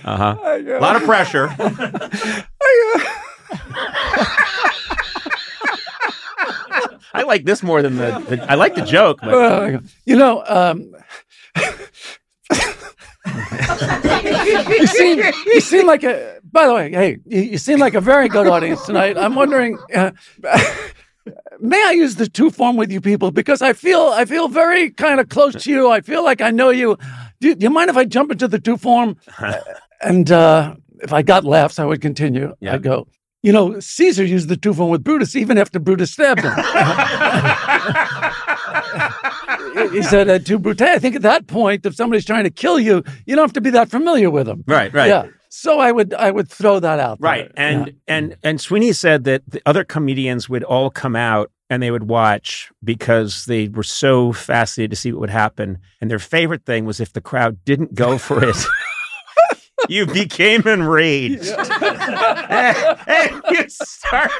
[0.04, 0.36] uh huh.
[0.44, 1.48] A lot of pressure.
[1.58, 2.02] I
[7.22, 8.18] like this more than the.
[8.28, 10.94] the I like the joke, but Uh, you know, um,
[14.78, 16.38] you seem you seem like a.
[16.52, 19.16] By the way, hey, you, you seem like a very good audience tonight.
[19.18, 20.12] I'm wondering, uh,
[21.60, 24.90] may I use the tu form with you people because I feel I feel very
[24.90, 25.90] kind of close to you.
[25.90, 26.96] I feel like I know you.
[27.40, 29.16] Do, do you mind if I jump into the tu form?
[30.02, 32.54] and uh, if I got laughs, I would continue.
[32.60, 32.74] Yeah.
[32.74, 33.06] I'd go.
[33.44, 36.54] You know, Caesar used the tu form with Brutus even after Brutus stabbed him.
[39.92, 42.80] he said uh, to Brute, I think at that point, if somebody's trying to kill
[42.80, 44.64] you, you don't have to be that familiar with them.
[44.66, 45.08] right, right.
[45.08, 45.26] Yeah.
[45.50, 47.20] So I would I would throw that out.
[47.20, 47.30] there.
[47.30, 47.52] Right.
[47.56, 47.92] And Yeah.
[48.08, 52.08] and and Sweeney said that the other comedians would all come out and they would
[52.08, 55.78] watch because they were so fascinated to see what would happen.
[56.00, 58.56] And their favorite thing was if the crowd didn't go for it.
[59.88, 61.48] You became enraged.
[61.80, 64.30] and you start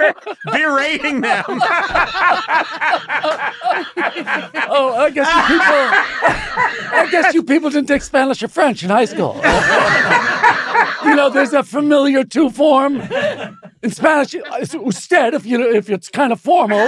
[0.52, 1.44] berating them.
[4.68, 8.90] oh, I guess you people, I guess you people didn't take Spanish or French in
[8.90, 9.35] high school.
[11.04, 13.00] you know, there's a familiar tu form
[13.85, 14.35] in Spanish.
[14.35, 16.79] It's usted if you if it's kind of formal.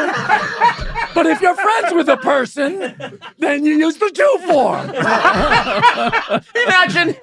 [1.14, 4.90] But if you're friends with a person, then you use the tu form.
[6.66, 7.16] Imagine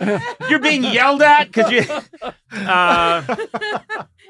[0.49, 1.83] you're being yelled at because you.
[2.51, 3.36] Uh,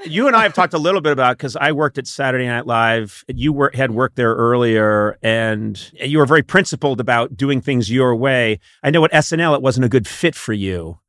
[0.05, 2.65] you and I have talked a little bit about because I worked at Saturday Night
[2.65, 3.23] Live.
[3.27, 8.15] You were, had worked there earlier, and you were very principled about doing things your
[8.15, 8.59] way.
[8.81, 10.99] I know at SNL it wasn't a good fit for you.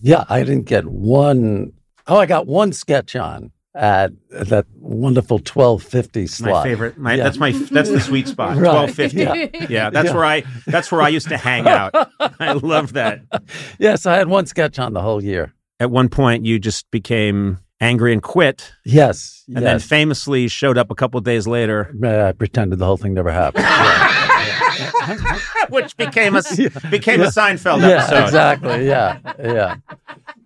[0.00, 1.72] Yeah, I didn't get one
[2.06, 6.52] Oh, I got one sketch on at that wonderful twelve fifty slot.
[6.52, 6.98] My favorite.
[6.98, 7.24] My, Yeah.
[7.24, 7.52] That's my.
[7.52, 8.56] That's the sweet spot.
[8.56, 8.70] Right.
[8.70, 9.18] Twelve fifty.
[9.20, 9.46] Yeah.
[9.68, 9.90] Yeah.
[9.90, 10.14] that's Yeah.
[10.14, 10.44] where I.
[10.66, 11.92] That's where I used to hang out.
[12.20, 13.22] I love that.
[13.78, 15.52] Yes, I had one sketch on the whole year.
[15.80, 20.90] At one point, you just became angry and quit, Yes, and then famously showed up
[20.90, 23.66] a couple of days later, uh, I pretended the whole thing never happened.
[25.68, 26.42] which became a
[26.90, 28.22] became a Seinfeld episode.
[28.24, 28.86] exactly.
[28.86, 29.76] Yeah, yeah,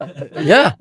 [0.40, 0.72] yeah.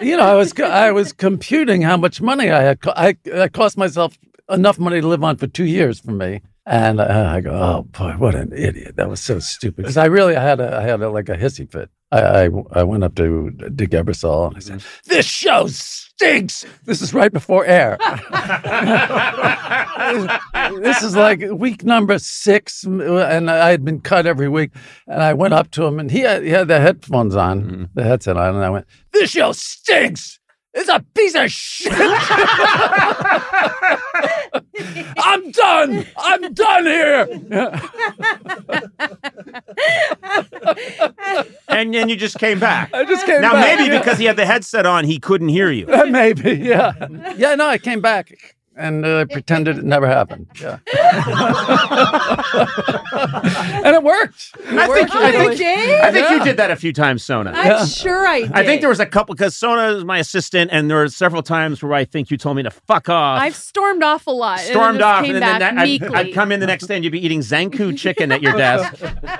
[0.00, 2.80] you know, I was I was computing how much money I had.
[2.80, 4.18] Co- I I cost myself
[4.50, 6.42] enough money to live on for two years for me.
[6.66, 8.96] And uh, I go, oh boy, what an idiot!
[8.96, 9.76] That was so stupid.
[9.82, 11.88] Because I really had a, I had a, like a hissy fit.
[12.12, 15.66] I, I I went up to Dick Ebersol and I said, "This show
[16.18, 17.96] stinks." This is right before air.
[20.82, 24.70] this is like week number six, and I had been cut every week.
[25.06, 27.84] And I went up to him, and he had, he had the headphones on, mm-hmm.
[27.94, 30.38] the headset on, and I went, "This show stinks.
[30.74, 31.92] It's a piece of shit.
[35.18, 36.06] I'm done.
[36.16, 37.26] I'm done here."
[41.68, 42.92] and then you just came back.
[42.92, 43.60] I just came now back.
[43.60, 43.98] Now, maybe yeah.
[43.98, 45.86] because he had the headset on, he couldn't hear you.
[46.10, 46.92] maybe, yeah,
[47.36, 47.54] yeah.
[47.54, 50.46] No, I came back and uh, pretended it never happened.
[50.60, 50.78] Yeah,
[53.84, 54.52] and it worked.
[54.58, 55.56] It I think- worked I really.
[55.56, 56.00] think- Dave?
[56.02, 57.52] I think you did that a few times, Sona.
[57.54, 58.52] I'm sure I did.
[58.52, 61.42] I think there was a couple because Sona is my assistant, and there were several
[61.42, 63.40] times where I think you told me to fuck off.
[63.40, 64.60] I've stormed off a lot.
[64.60, 66.14] stormed just off, came and then back that, I'd, meekly.
[66.14, 68.94] I'd come in the next day and you'd be eating Zankou chicken at your desk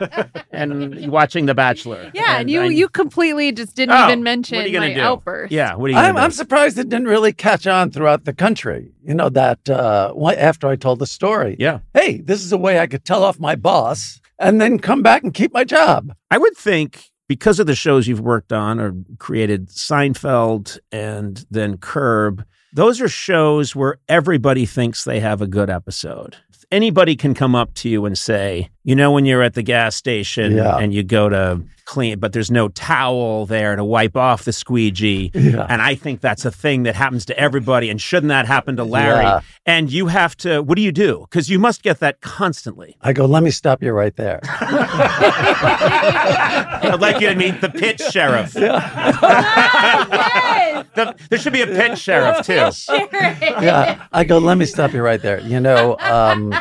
[0.53, 2.11] and watching The Bachelor.
[2.15, 4.89] Yeah, and you I- you completely just didn't Oh, even mention what are you gonna
[4.89, 5.01] my do?
[5.01, 5.53] outburst.
[5.53, 6.21] Yeah, what are you gonna I'm, do?
[6.21, 8.91] I'm surprised it didn't really catch on throughout the country.
[9.09, 11.57] You know that uh, after I told the story.
[11.59, 15.03] yeah, Hey, this is a way I could tell off my boss and then come
[15.03, 16.13] back and keep my job.
[16.31, 21.79] I would think because of the shows you've worked on or created, Seinfeld and then
[21.79, 22.45] Curb.
[22.75, 26.37] Those are shows where everybody thinks they have a good episode.
[26.71, 29.95] Anybody can come up to you and say, you know, when you're at the gas
[29.97, 30.79] station Yeah.
[30.79, 35.31] and you go to clean, but there's no towel there to wipe off the squeegee.
[35.35, 35.67] Yeah.
[35.69, 37.91] And I think that's a thing that happens to everybody.
[37.91, 39.25] And shouldn't that happen to Larry?
[39.25, 39.41] Yeah.
[39.67, 41.27] And you have to, what do you do?
[41.29, 42.97] Because you must get that constantly.
[43.03, 44.41] I go, let me stop you right there.
[46.91, 48.55] I'd like you to meet the pit sheriff.
[48.55, 48.83] yes,
[50.95, 52.71] The- there should be a pit sheriff too.
[52.73, 53.09] sure.
[53.13, 55.41] yeah, I go, let me stop you right there.
[55.41, 56.55] You know, um,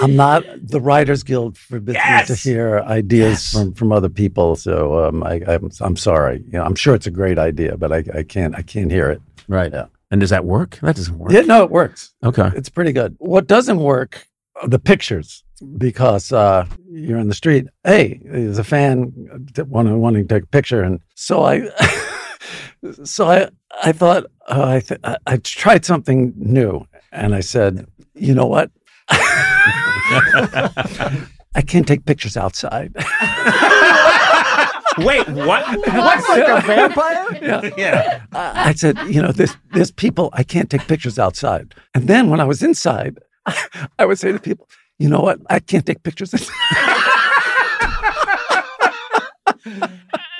[0.00, 2.28] I'm not the Writers Guild forbids Yes!
[2.30, 4.56] me to hear ideas from, from other people.
[4.56, 6.42] So um, I, I'm, I'm sorry.
[6.46, 9.10] You know, I'm sure it's a great idea, but I, I can't I can't hear
[9.10, 9.20] it.
[9.48, 9.72] Right.
[9.72, 9.86] Yeah.
[10.10, 10.78] And does that work?
[10.82, 11.32] That doesn't work.
[11.32, 12.14] Yeah, no, it works.
[12.24, 12.50] Okay.
[12.54, 13.16] It's pretty good.
[13.18, 14.26] What doesn't work
[14.62, 15.44] are the pictures
[15.76, 17.66] because uh, you're in the street.
[17.84, 19.12] Hey, there's a fan
[19.58, 21.68] wanting, wanting to take a picture, and so I,
[23.04, 23.48] so I,
[23.84, 28.46] I thought uh, I, th- I I tried something new, and I said, you know
[28.46, 28.70] what?
[30.10, 32.94] I can't take pictures outside.
[34.98, 35.64] Wait, what?
[35.76, 37.38] What's like a vampire?
[37.40, 37.70] Yeah.
[37.76, 38.22] yeah.
[38.32, 41.74] I I said, you know, there's there's people I can't take pictures outside.
[41.94, 43.18] And then when I was inside,
[43.98, 44.68] I would say to people,
[44.98, 45.38] you know what?
[45.48, 46.34] I can't take pictures.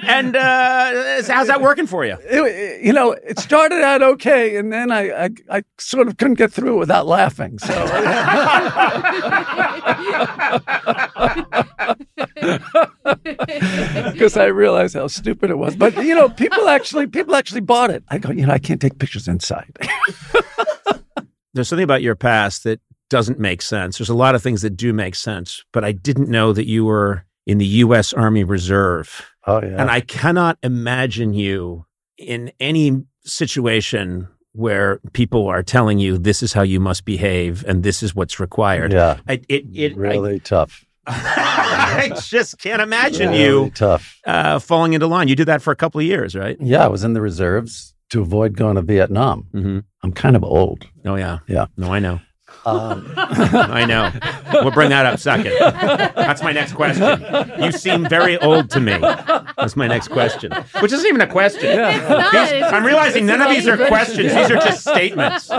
[0.08, 2.16] Inside." And uh, how's that working for you?
[2.28, 6.16] It- it- you know, it started out okay, and then I, I I sort of
[6.16, 7.58] couldn't get through it without laughing.
[7.58, 7.74] So
[14.12, 15.76] because I realized how stupid it was.
[15.76, 18.04] But you know, people actually people actually bought it.
[18.08, 19.76] I go, you know, I can't take pictures inside.
[21.54, 23.98] There's something about your past that doesn't make sense.
[23.98, 26.84] There's a lot of things that do make sense, but I didn't know that you
[26.84, 28.12] were in the U.S.
[28.12, 29.26] Army Reserve.
[29.46, 29.80] Oh yeah.
[29.80, 31.86] And I cannot imagine you
[32.18, 37.82] in any situation where people are telling you this is how you must behave and
[37.82, 38.92] this is what's required.
[38.92, 40.84] yeah, I, it, it, really tough.
[41.06, 44.18] I, I just can't imagine Really you tough.
[44.26, 45.28] uh, falling into line.
[45.28, 46.56] You did that for a couple of years, right?
[46.60, 49.46] Yeah, I was in the reserves to avoid going to Vietnam.
[49.54, 49.78] Mm-hmm.
[50.02, 50.86] I'm kind of old.
[51.06, 51.38] Oh, yeah.
[51.46, 51.66] Yeah.
[51.76, 52.20] No, I know.
[52.66, 54.12] Um, I know.
[54.52, 55.52] We'll bring that up second.
[55.58, 57.24] That's my next question.
[57.62, 58.98] You seem very old to me.
[58.98, 61.76] That's my next question, which isn't even a question.
[61.76, 62.32] not.
[62.32, 63.88] These- It's I'm just realizing none of these are observation.
[63.88, 64.34] questions.
[64.34, 65.50] These are just statements.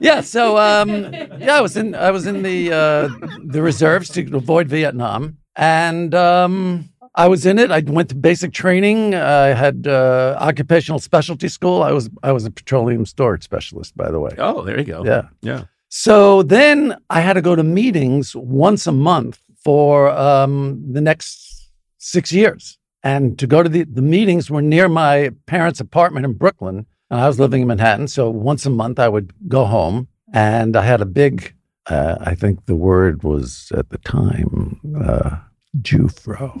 [0.00, 3.08] yeah, so um, yeah, I was in I was in the uh,
[3.44, 7.70] the reserves to avoid Vietnam, and um, I was in it.
[7.70, 9.14] I went to basic training.
[9.14, 11.82] I had uh, occupational specialty school.
[11.82, 14.30] I was I was a petroleum storage specialist, by the way.
[14.38, 15.04] Oh, there you go.
[15.04, 15.28] Yeah.
[15.42, 15.64] Yeah.
[15.94, 21.68] So then I had to go to meetings once a month for um, the next
[21.98, 22.78] six years.
[23.02, 26.86] And to go to the, the meetings were near my parents' apartment in Brooklyn.
[27.10, 28.08] And I was living in Manhattan.
[28.08, 32.36] So once a month I would go home and I had a big, uh, I
[32.36, 35.36] think the word was at the time, uh,
[35.82, 36.58] Jewfro.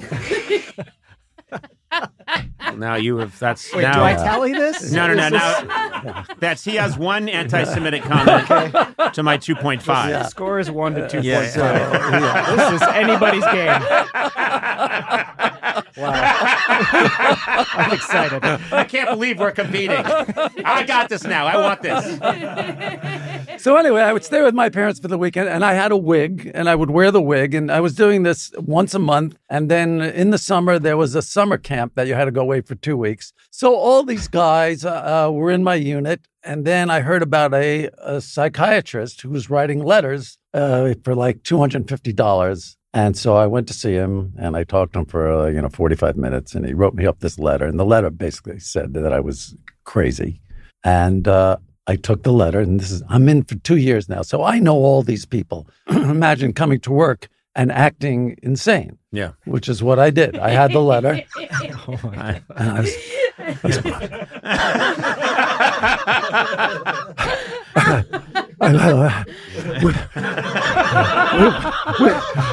[1.92, 4.90] Well, now you have that's Wait, now do I tally this?
[4.92, 8.46] no no no Is this- now that's he has one anti-Semitic comment
[9.14, 10.10] to my two point five.
[10.10, 12.32] The score is one to two Yeah, point yeah.
[12.32, 12.56] five.
[12.56, 13.82] This is anybody's game.
[15.96, 16.12] Wow.
[17.74, 18.44] I'm excited.
[18.72, 19.96] I can't believe we're competing.
[19.96, 21.46] I got this now.
[21.46, 23.62] I want this.
[23.62, 25.96] So anyway, I would stay with my parents for the weekend, and I had a
[25.96, 29.36] wig, and I would wear the wig, and I was doing this once a month.
[29.48, 32.40] And then in the summer, there was a summer camp that you had to go
[32.40, 33.32] away for two weeks.
[33.50, 37.54] So all these guys uh, uh, were in my unit, and then I heard about
[37.54, 41.86] a, a psychiatrist who was writing letters uh, for like two hundred
[42.94, 43.14] and fifty dollars.
[43.14, 45.60] And so I went to see him, and I talked to him for uh, you
[45.62, 48.58] know forty five minutes, and he wrote me up this letter, and the letter basically
[48.60, 50.40] said that I was crazy,
[50.84, 51.26] and.
[51.28, 51.56] Uh,
[51.88, 54.60] I took the letter, and this is I'm in for two years now, so I
[54.60, 55.66] know all these people.
[55.90, 59.32] Imagine coming to work and acting insane, Yeah.
[59.46, 60.38] which is what I did.
[60.38, 62.94] I had the letter, I- and I was,
[64.44, 64.62] I-
[67.74, 68.46] Where-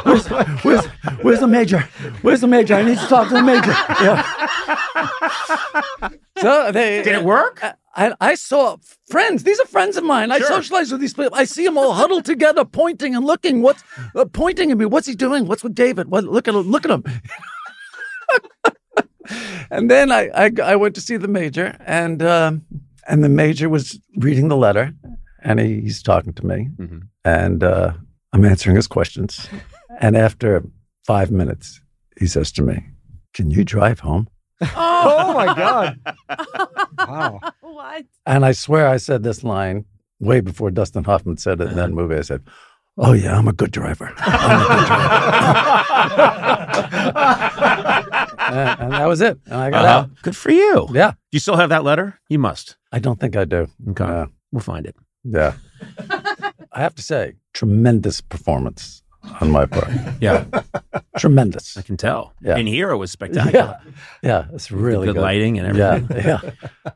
[0.06, 0.28] where's,
[0.64, 0.86] where's,
[1.22, 1.80] where's the major?
[2.22, 2.76] Where's the major?
[2.76, 3.72] I need to talk to the major.
[4.02, 4.24] Yeah.
[6.40, 7.62] So they Did it work?
[7.96, 8.78] I, I saw
[9.10, 9.44] friends.
[9.44, 10.32] These are friends of mine.
[10.32, 11.32] I socialize with these people.
[11.34, 13.62] I see them all huddled together, pointing and looking.
[13.62, 13.84] What's
[14.16, 14.86] uh, pointing at me?
[14.86, 15.48] What's he doing?
[15.48, 16.08] What's with David?
[16.08, 16.24] What?
[16.24, 16.62] Look at him!
[16.62, 17.04] Look at him!
[19.72, 22.66] and then I, I I went to see the major, and um,
[23.08, 24.94] and the major was reading the letter,
[25.44, 27.08] and he's talking to me, Mhm.
[27.26, 27.94] and uh,
[28.34, 29.48] I'm answering his questions.
[30.00, 30.64] and after
[31.06, 31.82] five minutes,
[32.20, 32.84] he says to me,
[33.34, 34.28] "Can you drive home?"
[34.62, 36.00] Oh my god!
[37.08, 37.40] Wow.
[37.62, 38.06] what?
[38.26, 39.86] And I swear I said this line
[40.20, 42.16] way before Dustin Hoffman said it in that movie.
[42.16, 42.42] I said,
[42.98, 44.12] Oh, yeah, I'm a good driver.
[44.18, 46.60] I'm a good driver.
[48.40, 49.40] and, and that was it.
[49.46, 49.94] And I got Uh-huh.
[50.00, 50.10] out.
[50.22, 50.88] Good for you.
[50.92, 51.12] Yeah.
[51.12, 52.20] Do you still have that letter?
[52.30, 52.76] You must.
[52.92, 53.68] I don't think I do.
[53.92, 54.04] Okay.
[54.06, 54.26] Yeah.
[54.52, 54.96] We'll find it.
[55.24, 55.54] Yeah.
[56.72, 59.02] I have to say, tremendous performance
[59.42, 59.90] on my part.
[60.22, 60.46] Yeah,
[61.18, 61.76] Tremendous.
[61.78, 62.34] I can tell.
[62.42, 62.56] Yeah.
[62.58, 63.78] And here it was spectacular.
[63.84, 63.92] Yeah.
[64.22, 64.46] Yeah.
[64.54, 65.22] It's really good, good.
[65.22, 65.94] lighting and Yeah.
[65.96, 66.26] everything.
[66.26, 66.42] Yeah.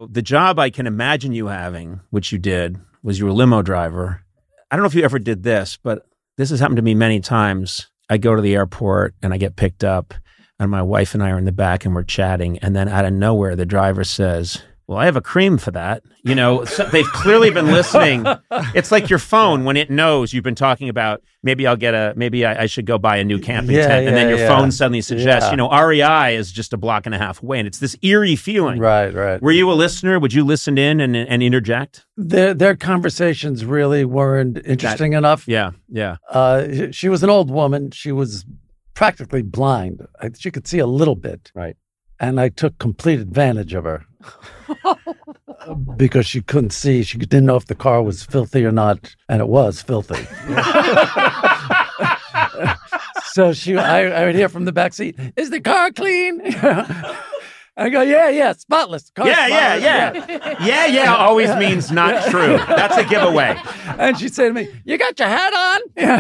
[0.09, 3.61] The job I can imagine you having, which you did, was you were a limo
[3.61, 4.21] driver.
[4.71, 6.05] I don't know if you ever did this, but
[6.37, 7.89] this has happened to me many times.
[8.09, 10.13] I go to the airport and I get picked up,
[10.59, 12.57] and my wife and I are in the back and we're chatting.
[12.59, 14.61] And then out of nowhere, the driver says,
[14.93, 16.03] Well, I have a cream for that.
[16.23, 18.25] You know, so they've clearly been listening.
[18.75, 22.13] It's like your phone when it knows you've been talking about maybe I'll get a,
[22.15, 24.07] maybe I, I should go buy a new camping Yeah, tent.
[24.07, 24.47] And then your yeah.
[24.47, 25.51] phone suddenly suggests, Yeah.
[25.51, 27.59] you know, REI is just a block and a half away.
[27.59, 28.79] And it's this eerie feeling.
[28.79, 29.13] Right.
[29.13, 29.41] Right.
[29.41, 30.19] Were you a listener?
[30.19, 32.05] Would you listen in and, and interject?
[32.15, 35.47] Their, their conversations really weren't interesting enough.
[35.47, 36.17] Yeah, yeah.
[36.29, 37.91] Uh, she was an old woman.
[37.91, 38.45] She was
[38.93, 40.05] practically blind.
[40.21, 41.51] I, she could see a little bit.
[41.55, 41.75] Right.
[42.19, 44.05] And I took complete advantage of her
[45.97, 47.03] because she couldn't see.
[47.03, 50.25] She didn't know if the car was filthy or not, and it was filthy.
[53.25, 56.41] so she, I, I would hear from the back seat, "Is the car clean?"
[57.75, 60.65] I go, "Yeah, yeah, spotless." Car's Yeah, yeah, spotless, yeah.
[60.65, 62.57] Yeah, yeah always means not true.
[62.57, 63.59] That's a giveaway.
[63.97, 66.19] And she'd say to me, "You got your hat on?" Yeah,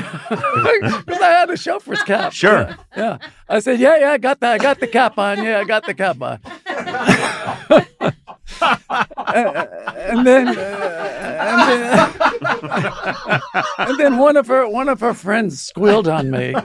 [1.05, 2.33] because I had a chauffeur's cap.
[2.33, 2.61] Sure.
[2.61, 3.17] Yeah, yeah.
[3.47, 4.53] I said, "Yeah, yeah, I got that.
[4.53, 5.43] I got the cap on.
[5.43, 6.39] Yeah, I got the cap on."
[8.89, 11.81] And then, uh, and then,
[13.77, 16.53] and then one of her one of her friends squealed on me.
[16.53, 16.59] Who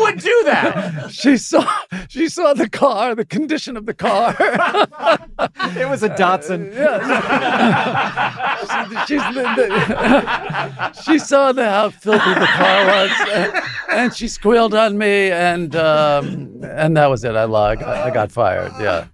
[0.00, 1.08] would do that?
[1.10, 1.66] She saw
[2.08, 4.34] she saw the car, the condition of the car.
[5.76, 6.72] It was a Datsun.
[8.60, 13.52] she, she's the, the, she saw the, how filthy the car was, and,
[13.90, 17.34] and she squealed on me, and um, and that was it.
[17.34, 17.82] I log.
[17.82, 18.72] I got fired.
[18.80, 19.06] Yeah.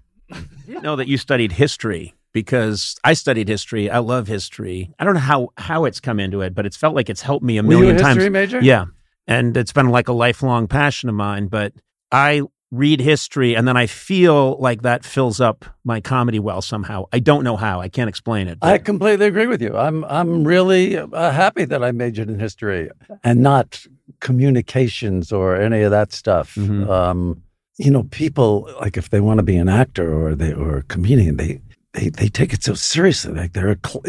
[0.82, 3.90] know that you studied history because I studied history.
[3.90, 4.92] I love history.
[4.98, 7.44] I don't know how how it's come into it, but it's felt like it's helped
[7.44, 8.32] me a Were you a million history times.
[8.32, 8.60] major?
[8.60, 8.86] Yeah.
[9.26, 11.72] And it's been like a lifelong passion of mine, but
[12.12, 12.42] I
[12.72, 17.04] read history and then I feel like that fills up my comedy well somehow.
[17.12, 17.80] I don't know how.
[17.80, 18.58] I can't explain it.
[18.60, 19.76] I completely agree with you.
[19.76, 22.90] I'm I'm really uh, happy that I majored in history
[23.24, 23.84] and not
[24.20, 26.54] communications or any of that stuff.
[26.54, 26.88] Mhm.
[26.88, 27.42] Um,
[27.78, 30.82] you know, people like if they want to be an actor or they or a
[30.84, 31.60] comedian, they
[31.92, 33.32] they they take it so seriously.
[33.34, 34.02] Like they're a cl-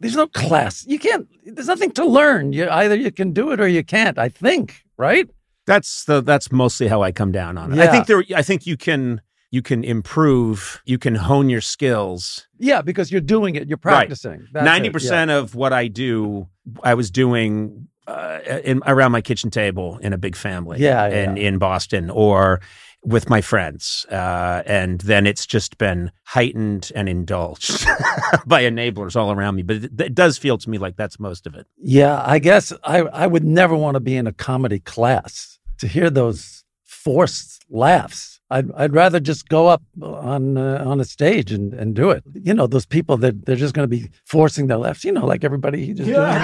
[0.00, 0.84] there's no class.
[0.86, 1.28] You can't.
[1.44, 2.52] There's nothing to learn.
[2.52, 4.18] You either you can do it or you can't.
[4.18, 5.28] I think right.
[5.66, 7.78] That's the that's mostly how I come down on it.
[7.78, 12.48] I think there I think you can you can improve, you can hone your skills.
[12.58, 14.48] Yeah, because you're doing it, you're practicing.
[14.52, 16.48] Ninety percent of what I do,
[16.82, 21.22] I was doing uh, in, around my kitchen table in a big family, Yeah, yeah.
[21.30, 22.60] in in Boston or
[23.04, 27.86] with my friends, uh, and then it's just been heightened and indulged
[28.46, 29.62] by enablers all around me.
[29.62, 31.66] But it, it does feel to me like that's most of it.
[31.76, 35.86] Yeah, I guess I, I would never want to be in a comedy class to
[35.86, 38.33] hear those forced laughs.
[38.54, 42.22] I'd, I'd rather just go up on uh, on a stage and, and do it.
[42.34, 45.04] You know, those people that they're just going to be forcing their laughs.
[45.04, 46.14] You know, like everybody just doing.
[46.20, 46.38] and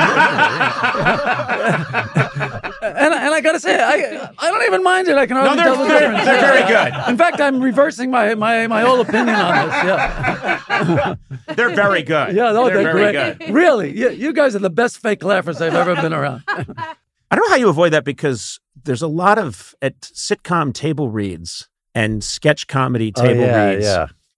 [3.14, 5.16] and I got to say, I I don't even mind it.
[5.16, 6.00] I can hardly they're tell the good.
[6.00, 6.24] difference.
[6.24, 7.08] They're very Yeah.
[7.08, 9.76] In fact, I'm reversing my my my whole opinion on this.
[9.84, 11.14] Yeah.
[11.54, 12.34] They're very good.
[12.34, 13.38] Yeah, no, they're, very great.
[13.38, 13.50] good.
[13.50, 16.42] Really, you, you guys are the best fake laughers I've ever been around.
[16.48, 21.08] I don't know how you avoid that because there's a lot of at sitcom table
[21.10, 23.86] reads and sketch comedy Oh, table reads.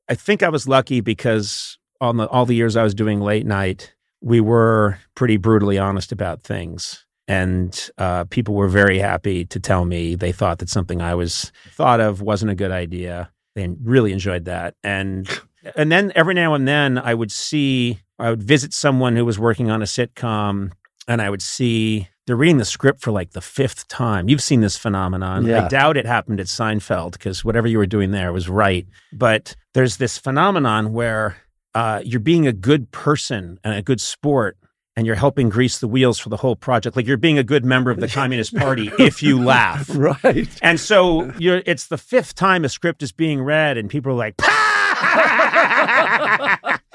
[0.09, 3.47] I think I was lucky because on the all the years I was doing late
[3.47, 7.07] night, we were pretty brutally honest about things.
[7.29, 11.53] And uh, people were very happy to tell me they thought that something I was
[11.71, 13.31] thought of wasn't a good idea.
[13.55, 14.75] They really enjoyed that.
[14.83, 15.29] And
[15.77, 19.39] and then every now and then I would see I would visit someone who was
[19.39, 20.73] working on a sitcom
[21.09, 24.29] and I would see they're reading the script for like the fifth time.
[24.29, 25.51] You've seen this phenomenon.
[25.51, 28.87] I doubt it happened at Seinfeld because whatever you were doing there was right.
[29.13, 31.37] But there's this phenomenon where
[31.75, 34.57] uh, you're being a good person and a good sport
[34.95, 36.97] and you're helping grease the wheels for the whole project.
[36.97, 39.89] Like you're being a good member of the Communist Party if you laugh.
[40.03, 40.49] Right.
[40.63, 44.17] And so you're it's the fifth time a script is being read and people are
[44.17, 44.35] like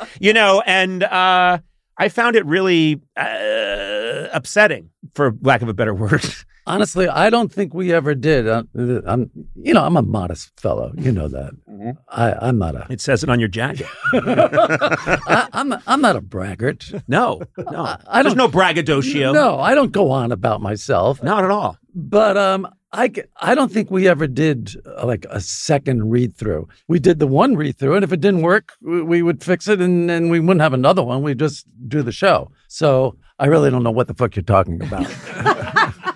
[0.20, 1.60] you know, and uh
[1.98, 6.24] I found it really uh, upsetting, for lack of a better word.
[6.68, 8.46] Honestly, I don't think we ever did.
[8.48, 8.64] Uh,
[9.06, 10.92] I'm, you know, I'm a modest fellow.
[10.98, 11.54] You know that.
[11.70, 11.92] Mm-hmm.
[12.10, 12.86] I, I'm not a.
[12.90, 13.88] It says it on your jacket.
[14.14, 15.74] I, I'm.
[15.88, 16.92] I'm not a braggart.
[17.08, 17.42] No,
[17.72, 19.32] no, I- I there's don't- no braggadocio.
[19.34, 21.24] No, I don't go on about myself.
[21.24, 21.78] not at all.
[21.96, 26.36] But um, I, g- I don't think we ever did uh, like a second read
[26.38, 26.68] through.
[26.88, 29.68] We did the one read through, and if it didn't work, we, we would fix
[29.68, 31.22] it, and then we wouldn't have another one.
[31.22, 32.50] We'd just do the show.
[32.70, 35.06] So I really don't know what the fuck you're talking about.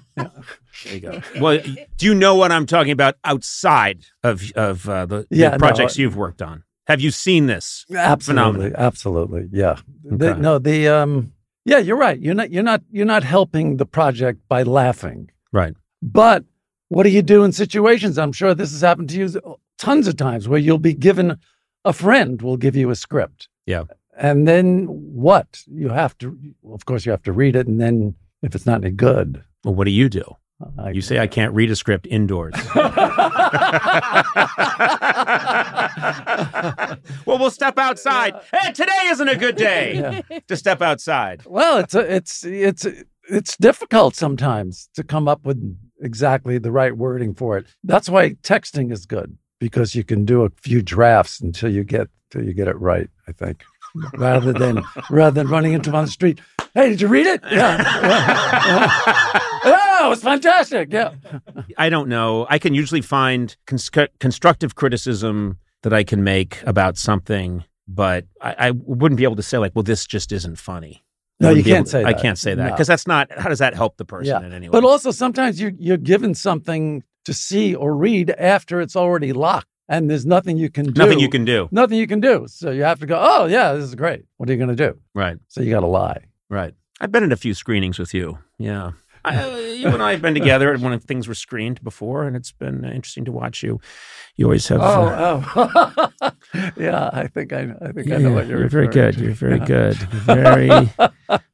[0.86, 1.22] There you go.
[1.40, 1.60] Well,
[1.98, 5.58] do you know what I'm talking about outside of of uh, the, the Yeah, no,
[5.60, 6.64] projects I- you've worked on?
[6.88, 7.86] Have you seen this?
[7.96, 8.74] absolutely, Phenomenal.
[8.78, 9.76] absolutely, yeah.
[10.04, 11.34] The- no, the um,
[11.66, 12.20] yeah, you're right.
[12.20, 15.30] You're not, you're not, you're not helping the project by laughing.
[15.54, 15.76] Right.
[16.02, 16.46] But
[16.92, 18.18] what do you do in situations?
[18.18, 21.38] I'm sure this has happened to you tons of times where you'll be given
[21.86, 23.48] a friend will give you a script.
[23.66, 23.86] Yeah.
[24.18, 25.62] And then what?
[25.68, 26.38] You have to,
[26.70, 27.66] of course, you have to read it.
[27.66, 30.24] And then if it's not any good, Well, what do you do?
[30.78, 32.56] I, You say I can't read a script indoors.
[32.76, 32.92] well,
[37.40, 38.36] we'll step outside.
[38.52, 41.44] Hey, today isn't a good day to step outside.
[41.46, 42.86] well, it's a, it's it's
[43.30, 47.68] it's difficult sometimes to come up with exactly the right wording for it.
[47.84, 52.10] That's why texting is good because you can do a few drafts until you get
[52.30, 53.10] till you get it right.
[53.28, 53.64] I think
[54.14, 56.40] rather than rather than running into them on the street.
[56.74, 57.42] Hey, did you read it?
[57.52, 57.84] Yeah.
[59.66, 60.92] oh, it was fantastic.
[60.92, 61.14] Yeah.
[61.78, 62.48] I don't know.
[62.50, 63.90] I can usually find cons-
[64.20, 69.44] constructive criticism that I can make about something, but I, I wouldn't be able to
[69.44, 71.04] say like, "Well, this just isn't funny."
[71.42, 72.08] No, you can't able- say That.
[72.08, 72.70] I can't say that No.
[72.72, 73.30] because that's not.
[73.38, 74.46] How does that help the person Yeah.
[74.48, 74.72] in any way?
[74.72, 79.68] But also sometimes you you're given something to see or read after it's already locked,
[79.90, 81.00] and there's nothing you can do.
[81.00, 81.68] Nothing you can do.
[81.72, 82.46] Nothing you can do.
[82.48, 83.18] So you have to go.
[83.20, 84.24] Oh yeah, this is great.
[84.38, 84.98] What are you going to do?
[85.14, 85.38] Right.
[85.48, 86.26] So you got to lie.
[86.50, 86.74] Right.
[87.00, 88.38] I've been in a few screenings with you.
[88.60, 88.92] Yeah.
[89.24, 92.52] I, uh, you and I have been together when things were screened before, and it's
[92.52, 93.80] been uh, interesting to watch you.
[94.36, 94.82] You always have.
[94.82, 96.32] uh, Oh, oh.
[96.78, 97.10] yeah.
[97.14, 98.64] I think I, I think I know what you're.
[98.66, 99.16] are very good.
[99.16, 99.24] to.
[99.24, 99.66] You're very Yeah.
[99.66, 99.98] good.
[100.26, 100.90] Very,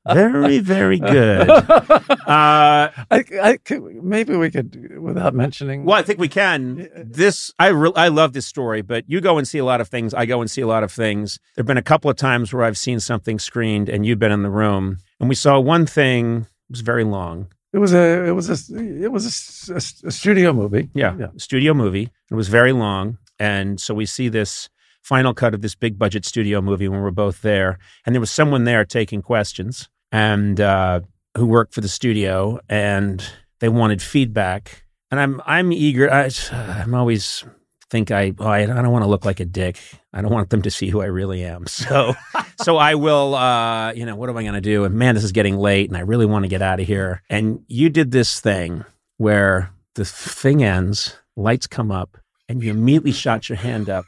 [0.07, 1.49] very, very good.
[1.49, 5.83] Uh, I, I could, maybe we could, without mentioning.
[5.85, 6.89] well, I think we can.
[6.95, 9.87] This I re- I love this story, but you go and see a lot of
[9.87, 10.13] things.
[10.13, 11.39] I go and see a lot of things.
[11.55, 14.41] There've been a couple of times where I've seen something screened, and you've been in
[14.43, 16.47] the room, and we saw one thing.
[16.69, 17.47] It was very long.
[17.73, 18.25] It was a.
[18.27, 19.03] It was a.
[19.03, 19.69] It was
[20.03, 20.89] a studio movie.
[20.93, 21.27] Yeah, Yeah.
[21.37, 22.09] studio movie.
[22.31, 24.69] It was very long, and so we see this
[25.03, 28.31] final cut of this big budget studio movie when we're both there, and there was
[28.31, 31.01] someone there taking questions, and uh,
[31.37, 33.23] who worked for the studio, and
[33.59, 36.11] they wanted feedback, and I'm I'm eager.
[36.11, 37.43] I, I'm always
[37.89, 39.79] think I oh, I, I don't want to look like a dick.
[40.13, 41.65] I don't want them to see who I really am.
[41.87, 42.15] So
[42.61, 44.83] so I will uh, you know what am I going to do?
[44.83, 47.21] And man, this is getting late, and I really want to get out of here.
[47.29, 48.83] And you did this thing
[49.17, 52.17] where the thing ends, lights come up,
[52.49, 54.05] and you immediately shot your hand up,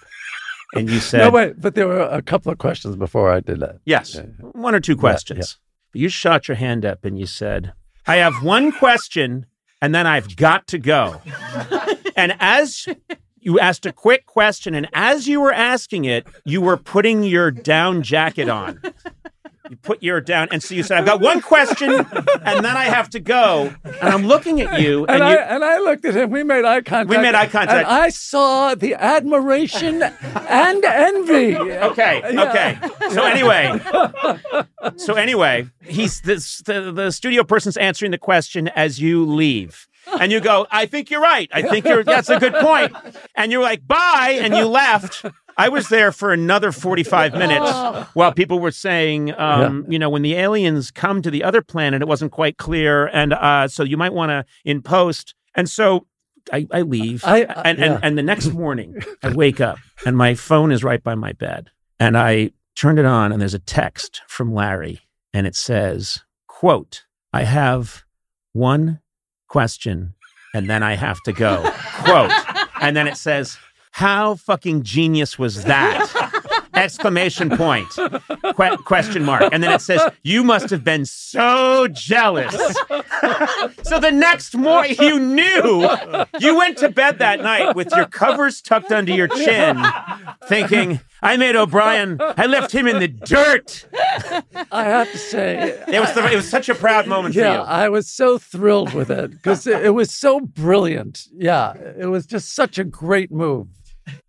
[0.74, 3.60] and you said, No, wait, but there were a couple of questions before I did
[3.60, 3.80] that.
[3.86, 5.58] Yes, Yeah, one or two questions.
[5.92, 7.74] But you shot your hand up and you said,
[8.06, 9.48] I have one question
[9.82, 11.22] and then I've got to go.
[12.16, 12.88] and as
[13.42, 17.52] you asked a quick question, and as you were asking it, you were putting your
[17.52, 18.82] down jacket on.
[19.70, 22.86] You put your down, and so you said, I've got one question and then I
[22.86, 23.72] have to go.
[23.84, 26.32] And I'm looking at you, and, And, I you, and I looked at him.
[26.32, 27.08] We made eye contact.
[27.08, 27.78] We made eye contact.
[27.78, 31.56] And I saw the admiration and envy.
[31.56, 32.22] Okay.
[32.24, 32.80] Okay.
[33.12, 33.80] So anyway,
[34.98, 39.88] so anyway, he's this, the the studio person's answering the question as you leave.
[40.20, 41.50] And you go, I think you're right.
[41.54, 42.96] I think you're that's a good point.
[43.36, 45.24] And you're like, bye, and you left.
[45.58, 50.22] I was there for another 45 minutes while people were saying, um, you know, when
[50.22, 53.08] the aliens come to the other planet, it wasn't quite clear.
[53.08, 55.36] And uh, so you might want to in post.
[55.56, 56.08] And so
[56.52, 57.24] I, I leave.
[57.26, 57.86] I- uh, and, yeah.
[57.86, 61.34] and, and the next morning, I wake up and my phone is right by my
[61.34, 61.70] bed.
[62.00, 65.02] And I turned it on and there's a text from Larry
[65.34, 67.04] and it says, quote,
[67.34, 68.04] I have
[68.54, 69.02] one
[69.50, 70.14] question
[70.54, 71.70] and then I have to go.
[72.04, 72.32] quote.
[72.82, 73.58] And then it says,
[73.92, 76.29] how fucking genius was that?
[76.80, 77.90] Exclamation point.
[77.92, 79.50] Que- question mark.
[79.52, 82.56] And then it says, you must have been so jealous.
[83.84, 85.90] so the next morning, you knew
[86.40, 89.78] you went to bed that night with your covers tucked under your chin,
[90.48, 93.86] thinking, I made O'Brien, I left him in the dirt.
[94.72, 97.60] I have to say, It was, the, it was such a proud moment yeah, for
[97.60, 97.66] you.
[97.66, 101.28] I was so thrilled with it because it, it was so brilliant.
[101.34, 103.68] Yeah, it was just such a great move.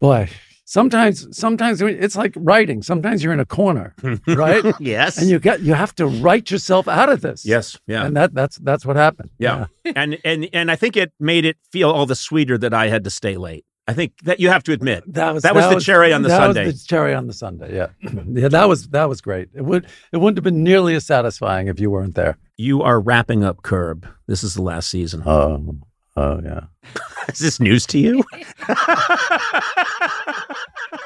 [0.00, 0.28] Boy,
[0.70, 2.82] sometimes, sometimes it's like writing.
[2.82, 3.94] Sometimes you're in a corner,
[4.26, 4.64] right?
[4.78, 5.18] yes.
[5.18, 7.44] and you get you have to write yourself out of this.
[7.44, 7.76] yes.
[7.86, 8.06] Yeah.
[8.06, 9.30] and that that's that's what happened.
[9.38, 9.66] Yeah.
[9.96, 13.04] and and and I think it made it feel all the sweeter that I had
[13.04, 13.64] to stay late.
[13.88, 15.02] I think that you have to admit.
[15.12, 16.66] That was That was the cherry on the that sundae.
[16.66, 17.74] Was the cherry on the Sunday.
[17.74, 17.88] Yeah,
[18.28, 18.46] yeah.
[18.46, 19.48] That was that was great.
[19.52, 22.38] It would it wouldn't have been nearly as satisfying if you weren't there.
[22.56, 24.06] You are wrapping up Curb.
[24.28, 25.24] This is the last season.
[25.26, 25.74] Oh,
[26.20, 26.60] oh yeah.
[27.28, 28.22] is this news to you?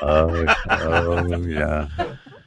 [0.01, 1.89] Oh, oh yeah.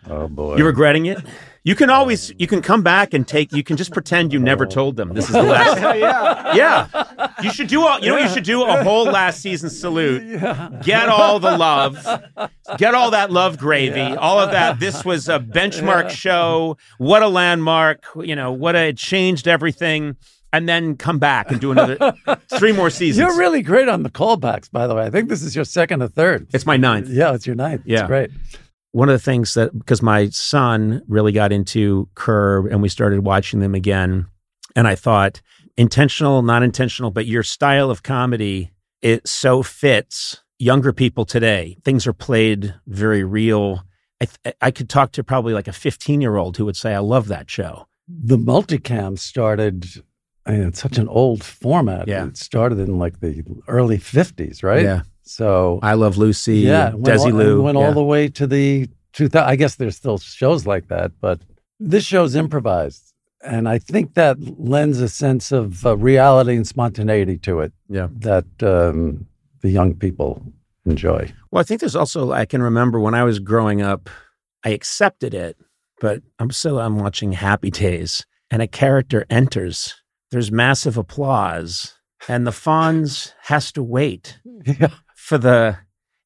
[0.09, 0.57] Oh boy.
[0.57, 1.17] You regretting it?
[1.63, 1.95] You can oh.
[1.95, 4.69] always you can come back and take you can just pretend you never oh.
[4.69, 5.81] told them this is the last.
[5.97, 6.55] yeah.
[6.55, 7.31] yeah.
[7.41, 10.39] You should do all you know what you should do a whole last season salute.
[10.83, 12.05] Get all the love.
[12.77, 14.15] Get all that love gravy.
[14.15, 14.79] All of that.
[14.79, 16.77] This was a benchmark show.
[16.99, 18.05] What a landmark.
[18.15, 20.15] You know, what a it changed everything.
[20.53, 21.97] And then come back and do another
[22.57, 23.17] three more seasons.
[23.17, 25.03] You're really great on the callbacks, by the way.
[25.03, 26.47] I think this is your second or third.
[26.53, 27.09] it's my ninth.
[27.09, 27.81] Yeah, it's your ninth.
[27.85, 27.99] Yeah.
[28.01, 28.29] It's great.
[28.91, 33.25] one of the things that because my son really got into Curb and we started
[33.25, 34.27] watching them again,
[34.75, 35.41] and I thought
[35.75, 38.71] intentional, not intentional, but your style of comedy
[39.01, 41.77] it so fits younger people today.
[41.83, 43.83] Things are played very real.
[44.19, 46.95] I, th- I could talk to probably like a 15 year old who would say,
[46.95, 49.85] "I love that show." The multicam started.
[50.47, 52.07] I mean, it's such an old format.
[52.07, 52.25] Yeah.
[52.25, 54.83] It started in like the early '50s, right?
[54.83, 55.01] Yeah.
[55.23, 56.59] So I love Lucy.
[56.59, 57.61] yeah, Desilu.
[57.61, 57.85] went yeah.
[57.85, 59.47] all the way to the 2000.
[59.47, 61.41] I guess there's still shows like that, but
[61.79, 67.37] this show's improvised, and I think that lends a sense of uh, reality and spontaneity
[67.39, 67.73] to it.
[67.89, 68.07] Yeah.
[68.19, 69.27] that um,
[69.61, 70.41] the young people
[70.85, 71.31] enjoy.
[71.51, 74.09] Well, I think there's also I can remember when I was growing up,
[74.63, 75.57] I accepted it,
[75.99, 79.93] but I'm still I'm watching Happy Days, and a character enters.
[80.31, 81.93] There's massive applause,
[82.27, 84.89] and the Fonz has to wait Yeah.
[85.15, 85.77] for the,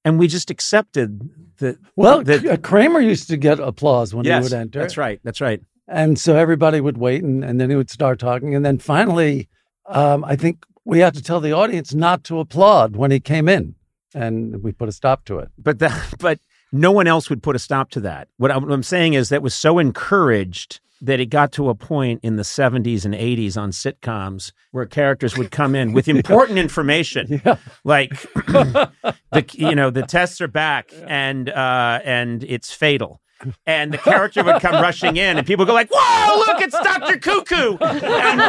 [0.04, 1.22] and we just accepted
[1.60, 1.78] that.
[1.96, 4.80] Well, that, Kramer used to get applause when yes, he would enter.
[4.80, 5.20] that's right.
[5.24, 5.62] That's right.
[5.88, 8.56] And so everybody would wait and, and then he would start talking.
[8.56, 9.50] And then finally,
[9.88, 13.50] um, I think we had to tell the audience not to applaud when he came
[13.50, 13.76] in.
[14.14, 15.50] And we put a stop to it.
[15.58, 16.40] But that, but
[16.72, 18.30] no one else would put a stop to that.
[18.38, 22.36] What I'm saying is that was so encouraged that it got to a point in
[22.36, 27.58] the 70s and 80s on sitcoms where characters would come in with important information, Yeah.
[27.84, 33.20] like the you know the tests are back and uh, and it's fatal.
[33.66, 37.18] And the character would come rushing in, and people go like, "Whoa, look, it's Doctor
[37.18, 38.40] Cuckoo!" And,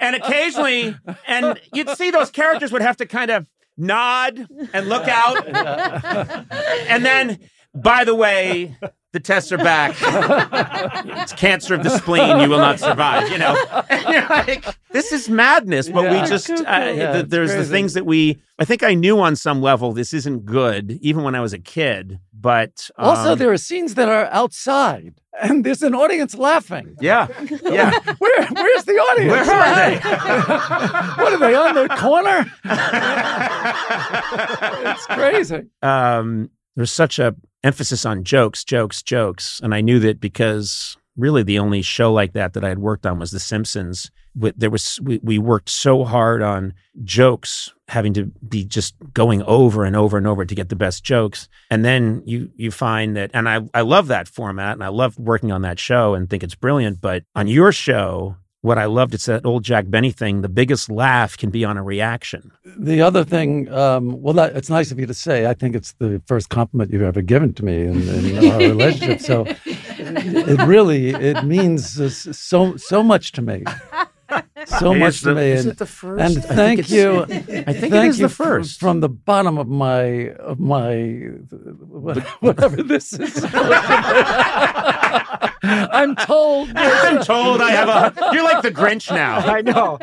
[0.00, 0.96] and occasionally,
[1.28, 5.46] and you'd see those characters would have to kind of nod and look out,
[6.88, 7.38] and then,
[7.76, 8.76] by the way,
[9.14, 9.94] the tests are back.
[11.22, 12.40] it's cancer of the spleen.
[12.40, 13.30] You will not survive.
[13.30, 13.56] You know,
[13.88, 15.88] and you're like, this is madness.
[15.88, 16.22] But Yeah.
[16.22, 18.38] we just uh, Yeah, the, it's there's the things that we.
[18.58, 21.58] I think I knew on some level this isn't good, even when I was a
[21.58, 22.18] kid.
[22.32, 25.14] But Also, um, there are scenes that are outside.
[25.40, 26.94] and there's an audience laughing.
[27.00, 27.26] Yeah,
[27.62, 27.90] yeah.
[28.18, 29.30] Where, where's the audience?
[29.32, 29.96] Where are they?
[31.22, 32.46] what are they on the corner?
[34.90, 35.62] it's crazy.
[35.82, 37.34] um, there's such a
[37.64, 42.32] emphasis on jokes, jokes, jokes, and I knew that because really the only show like
[42.34, 44.10] that that I had worked on was The Simpsons.
[44.34, 49.84] There was we, we worked so hard on jokes, having to be just going over
[49.84, 53.30] and over and over to get the best jokes, and then you you find that,
[53.32, 56.42] and I I love that format, and I love working on that show, and think
[56.42, 57.00] it's brilliant.
[57.00, 58.36] But on your show.
[58.64, 60.40] What I loved, it's that old Jack Benny thing.
[60.40, 62.50] The biggest laugh can be on a reaction.
[62.64, 65.44] The other thing, um, well, that, it's nice of you to say.
[65.44, 69.20] I think it's the first compliment you've ever given to me in, in our relationship.
[69.20, 69.44] So
[69.98, 73.64] it really it means uh, so so much to me.
[74.66, 76.20] So It much is to me, is and, it the first?
[76.22, 77.22] and I think thank it's- you.
[77.22, 78.80] I think it thank is you the first.
[78.80, 80.94] from, from the bottom of my of my
[82.40, 83.44] whatever this is.
[85.66, 86.70] I'm told.
[86.76, 88.12] I'm told I have a.
[88.34, 89.38] You're like the Grinch now.
[89.38, 89.98] I know.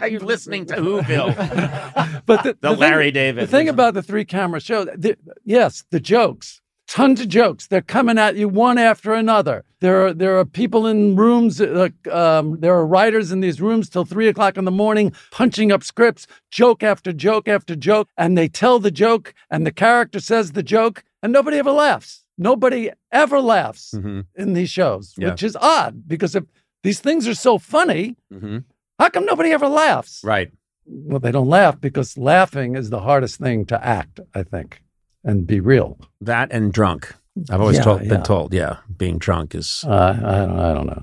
[0.00, 2.22] Are you listening to Whoville?
[2.26, 3.44] but the, The thing- Larry David.
[3.44, 7.66] The thing about the three camera show, the, yes, the jokes, tons of jokes.
[7.66, 9.64] They're coming at you one after another.
[9.80, 11.60] There are there are people in rooms.
[11.60, 15.72] Uh, um, there are writers in these rooms till three o'clock in the morning, punching
[15.72, 20.20] up scripts, joke after joke after joke, and they tell the joke, and the character
[20.20, 22.24] says the joke, and nobody ever laughs.
[22.36, 25.30] Nobody ever laughs Mhm, in these shows, Yeah.
[25.30, 26.44] which is odd because if
[26.82, 28.64] these things are so funny, mhm.
[28.98, 30.20] how come nobody ever laughs?
[30.24, 30.50] Right.
[30.86, 34.82] well, they don't laugh because laughing is the hardest thing to act, I think,
[35.24, 35.98] and be real.
[36.20, 37.14] That and drunk.
[37.50, 38.08] I've always Yeah, told, yeah.
[38.08, 39.84] been told, yeah, being drunk is.
[39.86, 41.02] Uh, I don't, I don't know.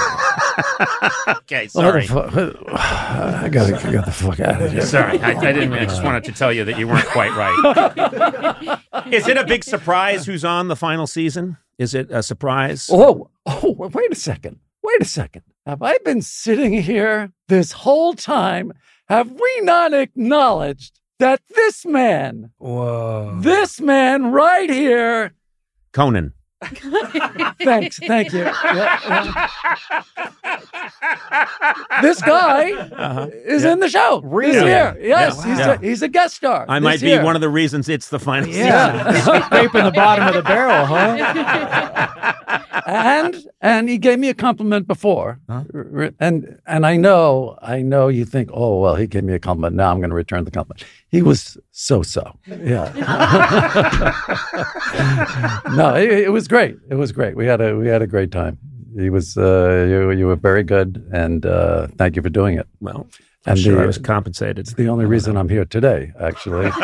[1.29, 2.07] okay, What the sorry.
[2.07, 4.83] fu- I gotta get the fuck out of here.
[4.83, 5.72] Sorry, I, I didn't.
[5.72, 8.79] I just wanted to tell you that you weren't quite right.
[9.12, 11.57] Is it a big surprise who's on the final season?
[11.79, 12.89] Is it a surprise?
[12.93, 14.59] Oh, oh, wait a second.
[14.83, 15.43] Wait a second.
[15.66, 18.72] Have I been sitting here this whole time?
[19.09, 23.39] Have we not acknowledged that this man, Whoa.
[23.41, 25.33] this man right here,
[25.93, 26.33] Conan.
[27.62, 28.41] thanks, thank you.
[28.41, 29.49] Yeah, yeah.
[32.03, 33.29] This guy Uh-huh.
[33.45, 34.21] is in the show.
[34.23, 34.53] Really?
[34.55, 34.95] He's Yeah.
[34.95, 34.97] here.
[35.09, 35.51] Yes, Yeah.
[35.51, 35.73] he's, Yeah.
[35.73, 36.64] A, he's a guest star.
[36.69, 39.12] I this might be one of the reasons it's the final Yeah.
[39.12, 39.43] season.
[39.47, 42.33] Scraping the bottom of the barrel, huh?
[42.87, 45.64] and and he gave me a compliment before, Huh?
[45.75, 49.35] R- r- and and I know I know you think, oh well, he gave me
[49.35, 49.75] a compliment.
[49.77, 50.85] Now I'm going to return the compliment.
[51.11, 52.93] He was so so, yeah.
[55.77, 56.77] no, it, it was great.
[56.91, 57.37] It was great.
[57.37, 58.59] We had a we had a great time.
[58.99, 62.67] He was uh, you you were very good, and uh, thank you for doing it.
[62.81, 63.07] Well,
[63.47, 64.59] And sure the- I was compensated.
[64.59, 66.66] It's the only reason I'm here today, actually.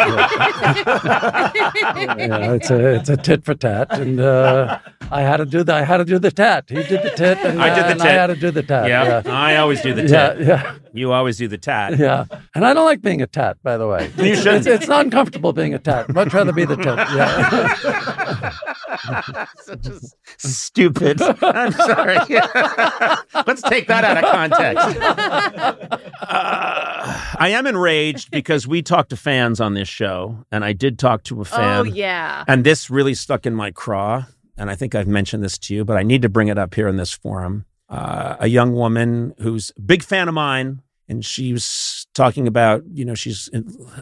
[2.22, 4.78] Yeah, it's a it's a tit for tat, and uh,
[5.10, 6.64] I had to do the I had to do the tat.
[6.68, 8.62] He did the tit, and, I did the uh, and I had to do the
[8.62, 8.88] tat.
[8.88, 9.32] Yeah, yeah.
[9.32, 10.10] I always do the tit.
[10.10, 11.98] Yeah, yeah, You always do the tat.
[11.98, 12.24] yeah.
[12.54, 14.10] And I don't like being a tat, by the way.
[14.16, 14.66] You It's, shouldn't.
[14.66, 16.06] it's, it's not uncomfortable being a tat.
[16.08, 16.86] I'd much rather be the tit.
[16.86, 17.48] Yeah.
[19.62, 21.20] Such a s- stupid.
[21.42, 22.16] I'm sorry.
[23.46, 24.86] Let's take that out of context.
[26.22, 30.98] Uh, I am enraged because we talked to fans on this show, and I did
[30.98, 31.80] talk to a fan.
[31.80, 32.44] Oh yeah.
[32.46, 34.24] And this really stuck in my craw.
[34.56, 36.74] And I think I've mentioned this to you, but I need to bring it up
[36.74, 37.64] here in this forum.
[37.88, 42.82] Uh, a young woman who's a big fan of mine, and she was talking about,
[42.92, 43.48] you know, she's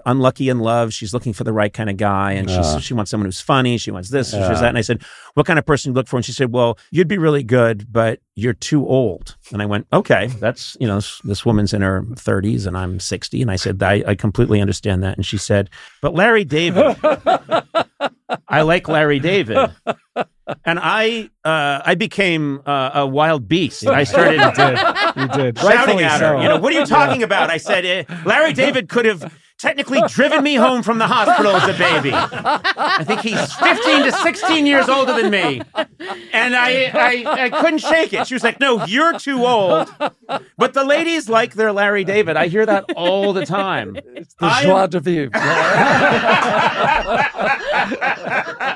[0.05, 0.93] unlucky in love.
[0.93, 3.79] She's looking for the right kind of guy, and she's, she wants someone who's funny.
[3.79, 4.69] She wants this, she wants that.
[4.69, 5.03] And I said,
[5.35, 7.93] "What kind of person you look for?" And she said, "Well, you'd be really good,
[7.93, 11.83] but you're too old." And I went, "Okay, that's you know, this, this woman's in
[11.83, 15.39] her 30s, and I'm 60." And I said, I, "I completely understand that." And she
[15.39, 15.71] said,
[16.03, 16.97] "But Larry David."
[18.49, 19.71] I like Larry David.
[20.65, 23.87] And I uh, I became uh, a wild beast.
[23.87, 25.59] I started You did.
[25.59, 26.27] shouting Rightfully at so.
[26.37, 26.43] her.
[26.43, 27.51] You know, what are you talking about?
[27.51, 31.69] I said, eh, Larry David could have technically driven me home from the hospital as
[31.69, 32.11] a baby.
[32.15, 35.63] I think he's 15 to 16 years older than me.
[36.33, 38.27] And I, I, I couldn't shake it.
[38.27, 39.93] She was like, no, you're too old.
[40.57, 42.37] But the ladies like their Larry David.
[42.37, 43.97] I hear that all the time.
[44.15, 45.31] It's The joie de vivre.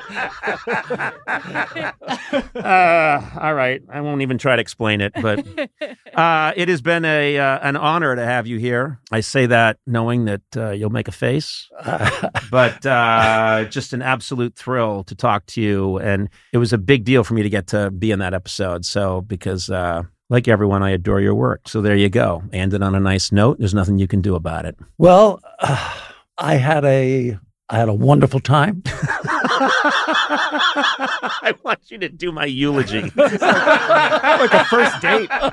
[2.55, 5.45] uh, all right, I won't even try to explain it, but
[6.13, 8.99] uh, it has been a uh, an honor to have you here.
[9.11, 11.69] I say that knowing that uh, you'll make a face,
[12.51, 17.03] but uh, just an absolute thrill to talk to you, and it was a big
[17.03, 18.85] deal for me to get to be in that episode.
[18.85, 19.69] So because.
[19.69, 21.69] Uh, like everyone, I adore your work.
[21.69, 22.41] So there you go.
[22.51, 23.59] Ended on a nice note.
[23.59, 24.75] There's nothing you can do about it.
[24.97, 25.93] Well, uh,
[26.37, 27.37] I had a
[27.69, 28.83] I had a wonderful time.
[31.41, 33.01] I want you to do my eulogy.
[33.15, 35.29] like a first date.
[35.31, 35.45] a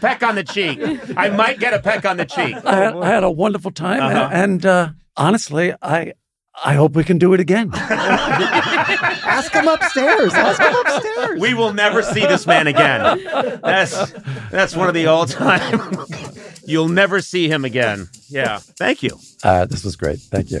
[0.00, 0.78] peck on the cheek.
[1.16, 2.56] I might get a peck on the cheek.
[2.64, 4.28] I had, I had a wonderful time, and- Uh-huh.
[4.32, 6.12] and, uh, honestly, I
[6.64, 7.70] I hope we can do it again.
[7.74, 10.32] Ask him upstairs.
[10.32, 11.38] Ask him upstairs.
[11.38, 13.22] We will never see this man again.
[13.62, 14.10] That's
[14.50, 15.78] that's one of the all time.
[16.64, 18.08] You'll never see him again.
[18.30, 18.60] Yeah.
[18.78, 19.18] Thank you.
[19.44, 20.18] Uh, this was great.
[20.18, 20.60] Thank you.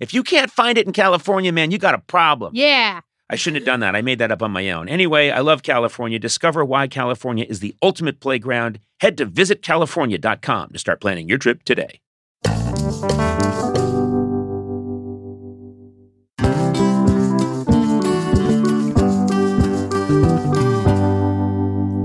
[0.00, 2.52] if you can't find it in California, man, you got a problem.
[2.54, 3.00] yeah.
[3.30, 3.94] I shouldn't have done that.
[3.94, 4.88] I made that up on my own.
[4.88, 6.18] Anyway, I love California.
[6.18, 8.80] Discover why California is the ultimate playground.
[9.00, 12.00] Head to visitcalifornia.com to start planning your trip today.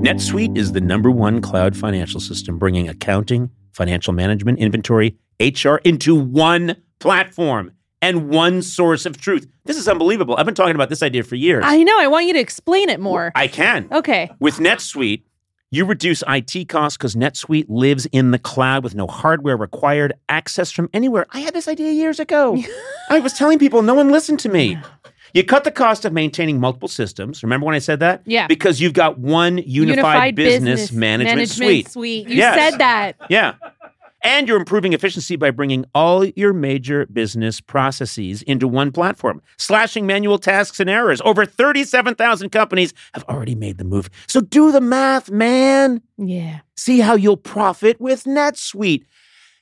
[0.03, 6.13] NetSuite is the number one cloud financial system bringing accounting, financial management, inventory, HR into
[6.15, 7.71] one platform
[8.03, 9.47] and one source of truth.
[9.65, 10.35] This is unbelievable.
[10.37, 11.63] I've been talking about this idea for years.
[11.65, 11.97] I know.
[11.99, 13.31] I want you to explain it more.
[13.33, 13.87] I can.
[13.91, 14.29] okay.
[14.39, 15.23] With NetSuite,
[15.71, 20.69] you reduce IT costs because NetSuite lives in the cloud with no hardware required, access
[20.69, 21.25] from anywhere.
[21.31, 22.61] I had this idea years ago.
[23.09, 24.77] I was telling people, no one listened to me.
[25.33, 27.41] You cut the cost of maintaining multiple systems.
[27.41, 28.21] Remember when I said that?
[28.25, 28.45] Yeah.
[28.45, 31.95] Because you've got one unified, business, management, suite.
[31.95, 32.55] You Yes.
[32.71, 33.13] said that.
[33.29, 33.55] Yeah.
[34.23, 40.07] And you're improving efficiency by bringing all your major business processes into one platform, slashing
[40.07, 41.21] manual tasks and errors.
[41.25, 44.09] Over 37,000 companies have already made the move.
[44.27, 46.01] So do the math, man.
[46.17, 46.61] Yeah.
[46.77, 49.03] See how you'll profit with NetSuite.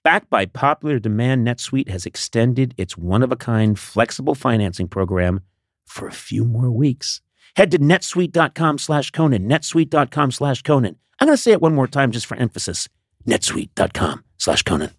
[0.04, 5.42] Backed by popular demand, NetSuite has extended its one of a kind flexible financing program
[5.86, 7.22] for a few more weeks.
[7.56, 10.98] Head to netsuite.com slash Conan, netsuite.com slash Conan.
[11.20, 12.88] I'm going to say it one more time just for emphasis
[13.26, 14.92] netsuite.com slash Conan.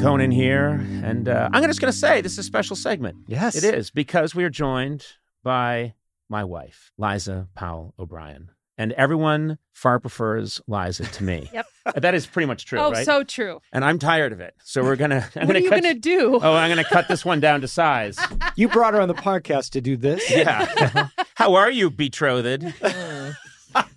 [0.00, 3.16] Conan here, and uh, I'm just going to say this is a special segment.
[3.26, 3.56] Yes.
[3.56, 5.04] It is because we are joined
[5.42, 5.94] by
[6.28, 8.50] my wife, Liza Powel O'Brien.
[8.78, 11.50] And everyone far prefers Liza to me.
[11.56, 11.66] Yep.
[11.94, 13.06] That is pretty much true, oh, right?
[13.06, 13.60] so true.
[13.72, 14.54] and I'm tired of it.
[14.64, 15.28] So we're gonna.
[15.36, 16.40] I'm what gonna are you cut, gonna do?
[16.42, 18.18] Oh, I'm gonna cut this one down to size.
[18.56, 20.28] You brought her on the podcast to do this.
[20.30, 21.08] Yeah.
[21.34, 22.74] How are you, betrothed?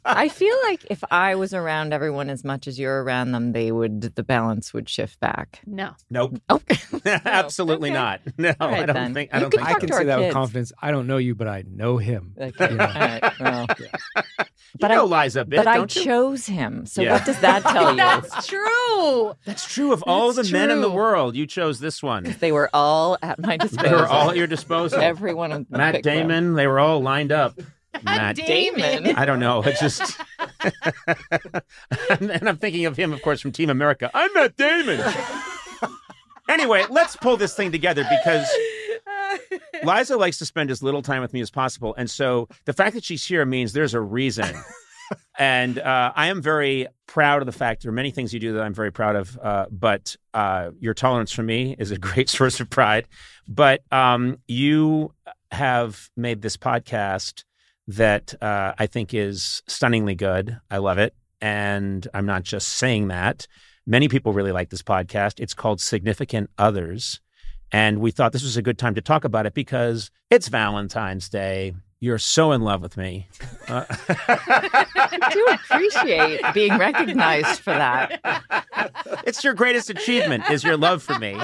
[0.05, 3.71] I feel like if I was around everyone as much as you're around them, they
[3.71, 5.61] would the balance would shift back.
[5.65, 5.91] No.
[6.09, 6.39] Nope.
[6.49, 6.59] Oh,
[7.05, 7.97] Absolutely Okay.
[7.97, 8.21] not.
[8.37, 9.13] No, All right, I don't then.
[9.13, 9.29] think.
[9.33, 9.75] I You don't can think.
[9.75, 10.71] I can say our that with confidence.
[10.81, 12.33] I don't know you, but I know him.
[12.39, 12.69] Okay.
[12.71, 12.85] You know.
[12.85, 13.39] All right.
[13.39, 13.67] Well,
[14.79, 16.03] But I- you know Liza a bit, but I don't you?
[16.03, 16.85] chose him.
[16.85, 17.13] So Yeah.
[17.13, 17.97] what does that tell you?
[17.97, 19.33] That's true.
[19.45, 19.91] That's true.
[19.93, 22.35] Of all That's the men in the world, you chose this one.
[22.39, 23.89] They were all at my disposal.
[23.89, 24.99] They were all at your disposal.
[24.99, 25.77] Every one of them.
[25.77, 26.27] Matt picked them.
[26.27, 27.59] Damon, they were all lined up.
[28.03, 29.15] Matt Damon.
[29.15, 29.61] I don't know.
[29.63, 30.19] It's just.
[32.09, 34.09] and I'm thinking of him, of course, from Team America.
[34.13, 35.01] I'm Matt Damon.
[36.49, 38.47] anyway, let's pull this thing together because
[39.83, 41.95] Liza likes to spend as little time with me as possible.
[41.97, 44.55] And so the fact that she's here means there's a reason.
[45.39, 48.53] and uh, I am very proud of the fact there are many things you do
[48.53, 49.37] that I'm very proud of.
[49.41, 53.07] Uh, but uh, your tolerance for me is a great source of pride.
[53.47, 55.13] But um, you
[55.51, 57.43] have made this podcast
[57.89, 60.59] that uh, I think is stunningly good.
[60.69, 61.15] I love it.
[61.41, 63.47] And I'm not just saying that.
[63.87, 65.39] Many people really like this podcast.
[65.39, 67.19] It's called Significant Others.
[67.71, 71.29] And we thought this was a good time to talk about it because it's Valentine's
[71.29, 71.73] Day.
[71.99, 73.27] you're so in love with me.
[73.67, 78.21] Uh, I do appreciate being recognized for that.
[79.25, 81.37] it's your greatest achievement is your love for me.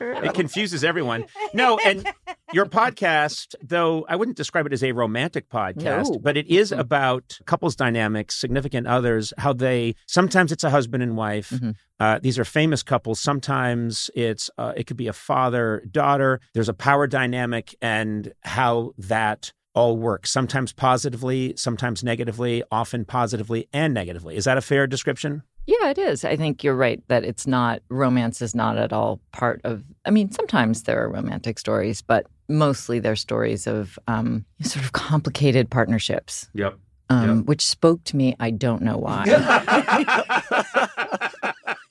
[0.00, 1.24] It confuses everyone.
[1.52, 2.06] No, and
[2.52, 6.18] your podcast, though I wouldn't describe it as a romantic podcast, No.
[6.20, 11.16] but it is about couples dynamics, significant others, how they sometimes it's a husband and
[11.16, 11.50] wife.
[11.50, 11.74] Mhm.
[12.00, 13.20] Uh, these are famous couples.
[13.20, 16.40] Sometimes it's uh, it could be a father daughter.
[16.54, 20.30] There's a power dynamic and how that all works.
[20.30, 24.36] Sometimes positively, sometimes negatively, often positively and negatively.
[24.36, 25.42] Is that a fair description?
[25.68, 26.24] Yeah, it is.
[26.24, 29.84] I think you're right that it's not romance is not at all part of.
[30.06, 34.92] I mean, sometimes there are romantic stories, but mostly they're stories of um, sort of
[34.92, 36.78] complicated partnerships, Yep.
[37.10, 38.34] um, which spoke to me.
[38.40, 39.26] I don't know why.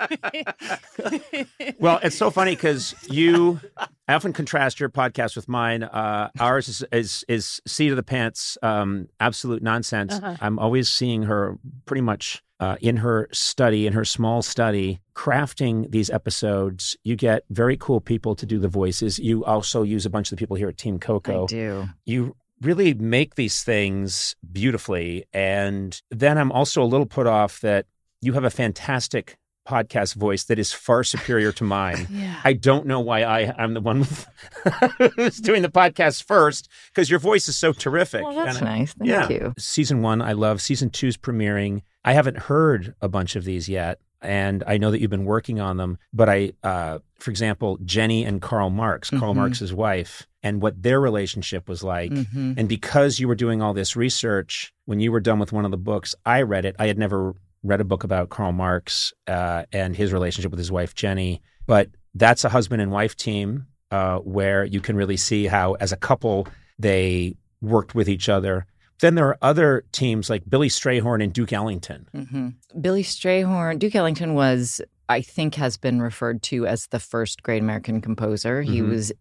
[1.79, 3.59] well, it's so funny because you.
[4.07, 5.83] I often contrast your podcast with mine.
[5.83, 10.13] Uh, ours is, is is seat of the pants, um, absolute nonsense.
[10.13, 10.37] Uh-huh.
[10.39, 15.91] I'm always seeing her pretty much uh, in her study, in her small study, crafting
[15.91, 16.95] these episodes.
[17.03, 19.19] You get very cool people to do the voices.
[19.19, 21.43] You also use a bunch of the people here at Team Coco.
[21.43, 21.89] I do.
[22.05, 27.85] You really make these things beautifully, and then I'm also a little put off that
[28.21, 29.37] you have a fantastic
[29.67, 32.07] podcast voice that is far superior to mine.
[32.17, 32.39] Yeah.
[32.43, 34.27] I don't know why I, I'm the one with,
[35.15, 38.23] who's doing the podcast first because your voice is so terrific.
[38.23, 38.93] Well, that's I- nice.
[38.93, 39.29] Thank yeah.
[39.29, 39.53] you.
[39.57, 40.61] Season one, I love.
[40.61, 41.81] Season two's premiering.
[42.05, 43.99] I haven't heard a bunch of these yet.
[44.19, 48.25] And I know that you've been working on them, but I, uh, for example, Jenny
[48.25, 49.37] and Karl Marx, Karl Mhm.
[49.37, 52.09] Marx's wife, and what their relationship was like.
[52.09, 52.55] Mhm.
[52.57, 55.71] And because you were doing all this research, when you were done with one of
[55.71, 56.75] the books, I read it.
[56.79, 57.35] I had never
[57.67, 61.41] read a book about Karl Marx uh, and his relationship with his wife, Jenny.
[61.65, 65.91] But that's a husband and wife team uh, where you can really see how, as
[65.91, 66.47] a couple,
[66.79, 68.65] they worked with each other.
[68.99, 72.07] Then there are other teams like Billy Strayhorn and Duke Ellington.
[72.13, 72.49] hmm
[72.79, 77.61] Billy Strayhorn, Duke Ellington was, I think, has been referred to as the first great
[77.61, 78.61] American composer.
[78.61, 78.89] He Mhm.
[78.89, 79.11] was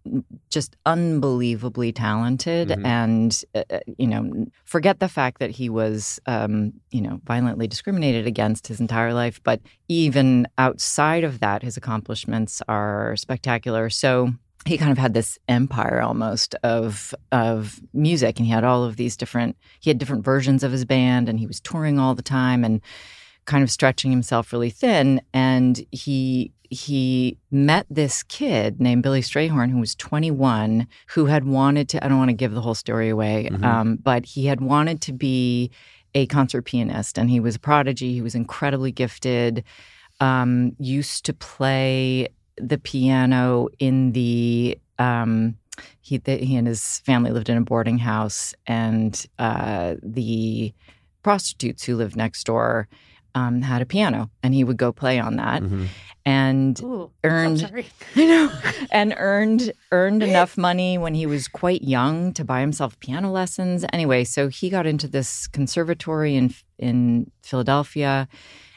[0.50, 2.84] just unbelievably talented, Mhm.
[2.84, 7.66] and uh, uh, you know, forget the fact that he was, um, you know, violently
[7.68, 9.40] discriminated against his entire life.
[9.44, 13.88] But even outside of that, his accomplishments are spectacular.
[13.90, 14.32] So
[14.66, 18.96] he kind of had this empire almost of of music and he had all of
[18.96, 22.22] these different he had different versions of his band and he was touring all the
[22.22, 22.80] time and
[23.46, 29.70] kind of stretching himself really thin and he he met this kid named Billy Strayhorn
[29.70, 33.08] who was 21 who had wanted to I don't want to give the whole story
[33.08, 33.64] away Mhm.
[33.64, 35.70] um, but he had wanted to be
[36.14, 39.62] a concert pianist and he was a prodigy he was incredibly gifted
[40.20, 45.56] um, used to play the piano in the um,
[46.00, 50.72] he the, he and his family lived in a boarding house, and uh, the
[51.22, 52.88] prostitutes who lived next door
[53.36, 55.86] um, had a piano, and he would go play on that, Mhm.
[56.24, 57.84] and Ooh, earned I'm.
[58.16, 58.50] I know.
[58.90, 63.84] And earned earned enough money when he was quite young to buy himself piano lessons.
[63.92, 68.26] Anyway, so he got into this conservatory in in Philadelphia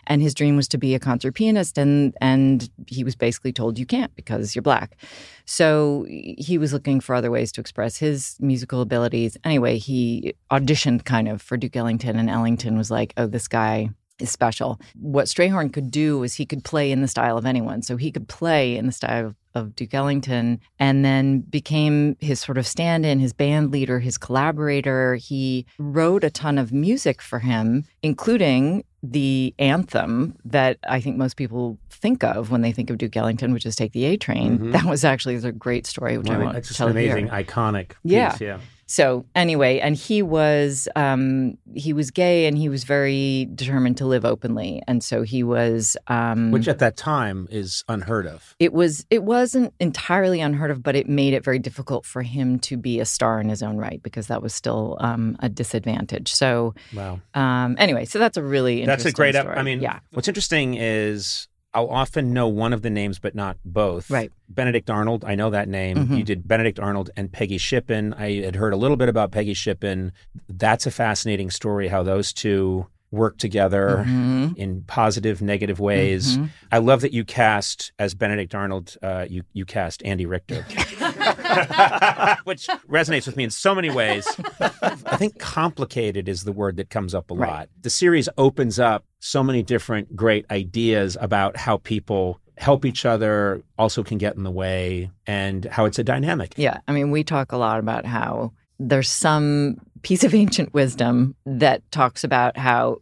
[0.07, 3.77] and his dream was to be a concert pianist and and he was basically told
[3.79, 4.97] you can't because you're black.
[5.45, 9.37] So he was looking for other ways to express his musical abilities.
[9.43, 13.89] Anyway, he auditioned kind of for Duke Ellington and Ellington was like, "Oh, this guy
[14.19, 14.79] is special.
[14.99, 17.81] What Strayhorn could do is he could play in the style of anyone.
[17.81, 22.57] So he could play in the style of Duke Ellington and then became his sort
[22.57, 25.15] of stand in, his band leader, his collaborator.
[25.15, 31.35] He wrote a ton of music for him, including the anthem that I think most
[31.37, 34.59] people think of when they think of Duke Ellington, which is Take the A Train.
[34.59, 34.71] Mhm.
[34.73, 37.29] That was actually a great story, which I Right, won't That's just tell an amazing,
[37.29, 37.95] iconic piece.
[38.03, 38.35] Yeah.
[38.41, 38.57] yeah.
[38.89, 44.05] So anyway, and he was um, he was gay and he was very determined to
[44.07, 45.95] live openly, and so he was.
[46.07, 48.55] Um, Which at that time is unheard of.
[48.57, 52.57] it was it wasn't entirely unheard of, but it made it very difficult for him
[52.61, 56.33] to be a star in his own right because that was still um, a disadvantage.
[56.33, 57.21] So Wow.
[57.35, 59.35] um, anyway, so that's a really That's a great.
[59.35, 59.55] Story.
[59.55, 63.57] I mean, yeah, what's interesting is I'll often know one of the names, but not
[63.63, 64.09] both.
[64.09, 64.31] Right.
[64.49, 65.97] Benedict Arnold, I know that name.
[65.97, 66.17] Mhm.
[66.17, 68.13] You did Benedict Arnold and Peggy Shippen.
[68.15, 70.11] I had heard a little bit about Peggy Shippen.
[70.47, 71.87] That's a fascinating story.
[71.89, 74.03] How those two work together.
[74.07, 74.55] Mhm.
[74.55, 76.37] In positive, negative ways.
[76.37, 76.49] Mhm.
[76.71, 78.95] I love that you cast as Benedict Arnold.
[79.01, 80.63] Uh, you you cast Andy Richter,
[82.43, 84.27] which resonates with me in so many ways.
[84.59, 87.49] I think complicated is the word that comes up a Right.
[87.49, 87.69] lot.
[87.81, 93.61] The series opens up so many different great ideas about how people help each other,
[93.77, 96.53] also can get in the way, and how it's a dynamic.
[96.57, 101.35] Yeah, I mean, we talk a lot about how there's some piece of ancient wisdom
[101.45, 102.97] that talks about how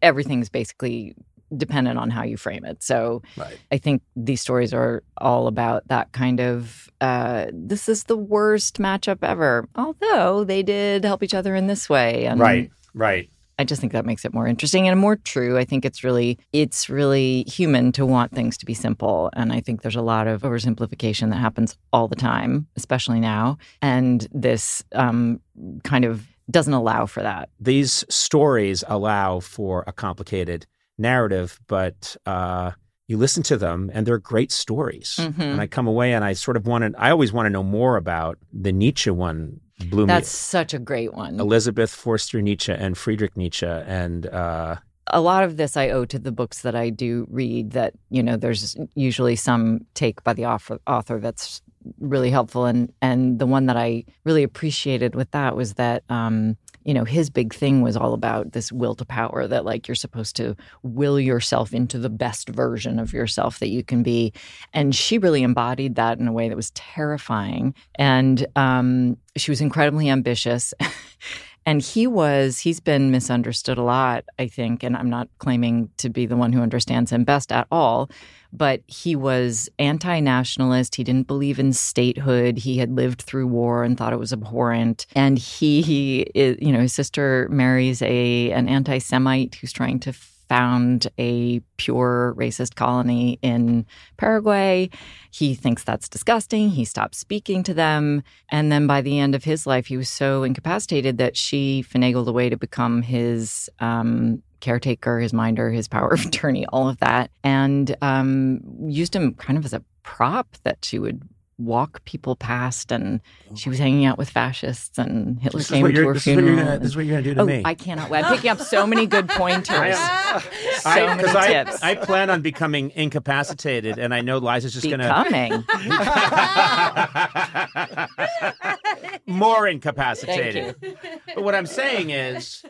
[0.00, 1.14] everything's basically
[1.56, 2.82] dependent on how you frame it.
[2.82, 3.58] So Right.
[3.70, 8.78] I think these stories are all about that kind of uh, this is the worst
[8.78, 9.68] matchup ever.
[9.74, 13.28] Although they did help each other in this way, and Right, right.
[13.58, 15.58] I just think that makes it more interesting and more true.
[15.58, 19.60] I think it's really it's really human to want things to be simple, and I
[19.60, 23.58] think there's a lot of oversimplification that happens all the time, especially now.
[23.80, 25.40] And this um,
[25.84, 27.50] kind of doesn't allow for that.
[27.60, 30.66] These stories allow for a complicated
[31.02, 32.70] narrative, but uh,
[33.08, 35.16] you listen to them and they're great stories.
[35.20, 35.38] Mhm.
[35.40, 37.62] And I come away and I sort of want to, I always want to know
[37.62, 40.36] more about the Nietzsche one, blew That's me.
[40.58, 41.38] such a great one.
[41.38, 43.66] Elizabeth Forster Nietzsche and Friedrich Nietzsche.
[43.66, 44.76] And uh,
[45.08, 47.72] a lot of this I owe to the books that I do read.
[47.72, 51.60] That you know, there's usually some take by the author, author that's
[51.98, 56.56] really helpful, and and the one that I really appreciated with that was that um,
[56.84, 59.46] you know his big thing was all about this will to power.
[59.46, 63.82] That like you're supposed to will yourself into the best version of yourself that you
[63.82, 64.32] can be,
[64.72, 67.74] and she really embodied that in a way that was terrifying.
[67.96, 70.74] And um, she was incredibly ambitious.
[71.64, 74.82] And he was, he's been misunderstood a lot, I think.
[74.82, 78.10] And I'm not claiming to be the one who understands him best at all,
[78.52, 80.96] but he was anti nationalist.
[80.96, 82.58] He didn't believe in statehood.
[82.58, 85.06] He had lived through war and thought it was abhorrent.
[85.14, 90.12] And he, he you know, his sister marries a an anti Semite who's trying to
[90.52, 93.86] found a pure racist colony in
[94.18, 94.90] Paraguay.
[95.30, 96.68] He thinks that's disgusting.
[96.68, 98.22] He stops speaking to them.
[98.50, 102.26] And then by the end of his life, he was so incapacitated that she finagled
[102.26, 106.98] a way to become his um, caretaker, his minder, his power of attorney, all of
[106.98, 111.22] that, and um, used him kind of as a prop that she would
[111.64, 113.54] walk people past and oh.
[113.54, 116.34] she was hanging out with fascists and Hitler this, came to you're, her this, is
[116.34, 116.56] what funeral.
[116.56, 117.62] you're gonna, and- this is what you're going to do to oh, me.
[117.64, 118.24] I cannot wait.
[118.24, 119.96] I'm picking up so many good pointers.
[119.96, 120.42] I
[120.80, 121.82] so I, many 'cause I, tips.
[121.82, 125.64] I plan on becoming incapacitated, and I know Liza's just going to Becoming.
[129.26, 130.76] more incapacitated.
[130.80, 130.98] Thank
[131.34, 132.64] But what I'm saying is,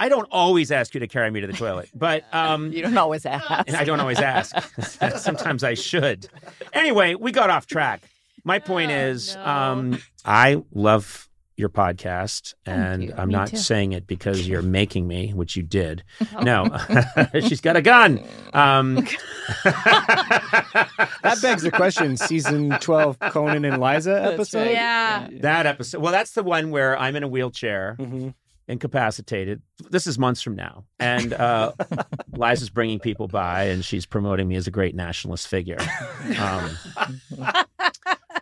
[0.00, 2.96] I don't always ask you to carry me to the toilet, but um, You don't
[2.98, 3.68] always ask.
[3.68, 4.56] and I don't always ask.
[5.18, 6.26] Sometimes I should.
[6.72, 8.02] Anyway, we got off track.
[8.42, 9.44] My point Oh, is, no.
[9.44, 13.14] um, I love your podcast, and you.
[13.14, 13.58] I'm Me not too.
[13.58, 16.02] saying it because you're making me, which you did.
[16.34, 16.40] Oh.
[16.40, 16.78] No,
[17.40, 18.22] she's got a gun.
[18.54, 19.06] Um,
[19.64, 24.60] That begs the question: season twelve, Conan and Liza episode.
[24.62, 24.70] right.
[24.72, 25.28] Yeah.
[25.40, 26.00] that episode.
[26.00, 27.96] Well, that's the one where I'm in a wheelchair.
[27.98, 28.34] Mhm.
[28.70, 29.60] Incapacitated.
[29.90, 30.84] This is months from now.
[30.98, 31.72] And uh,
[32.32, 35.78] Liza's bringing people by and she's promoting me as a great nationalist figure.
[36.38, 36.70] Um,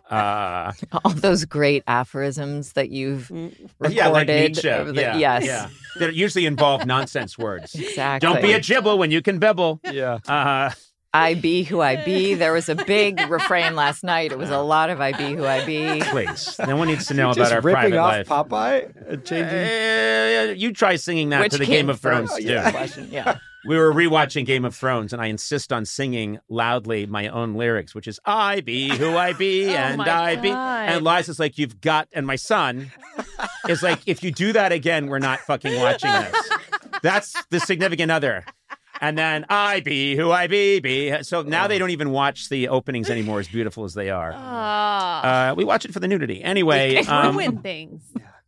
[0.09, 0.71] uh,
[1.03, 3.95] All those great aphorisms that you've recorded.
[3.95, 4.69] yeah, like Nietzsche.
[4.69, 5.45] over the- yeah, yes.
[5.45, 5.69] yeah.
[5.97, 7.75] That usually involve nonsense words.
[7.99, 8.27] Exactly.
[8.27, 9.81] Don't be a gibble when you can bibble.
[9.83, 10.19] Yeah.
[10.27, 10.71] Uh,
[11.13, 12.35] I be who I be.
[12.35, 14.31] There was a big refrain last night.
[14.31, 16.01] It was a lot of I be who I be.
[16.01, 16.59] please.
[16.65, 18.27] No one needs to know Just about our ripping private off life.
[18.27, 20.51] Popeye, and changing.
[20.51, 22.45] Uh, you try singing that Which to the came Game of Thrones, first?
[22.45, 22.61] too.
[22.71, 23.09] Question.
[23.11, 23.39] Yeah.
[23.67, 27.93] We were rewatching Game of Thrones, and I insist on singing loudly my own lyrics,
[27.93, 31.57] which is "I be who I be, Oh and my I be." And Liza's like,
[31.57, 32.89] "You've got," and my son
[33.67, 36.49] is like, "If you do that again, we're not fucking watching this."
[37.03, 38.45] That's the significant other.
[39.01, 41.23] And then I be who I be, be.
[41.23, 44.33] So now they don't even watch the openings anymore, as beautiful as they are.
[44.35, 45.51] Ah.
[45.51, 46.43] Uh, we watch it for the nudity.
[46.43, 48.01] Anyway, um, ruin things.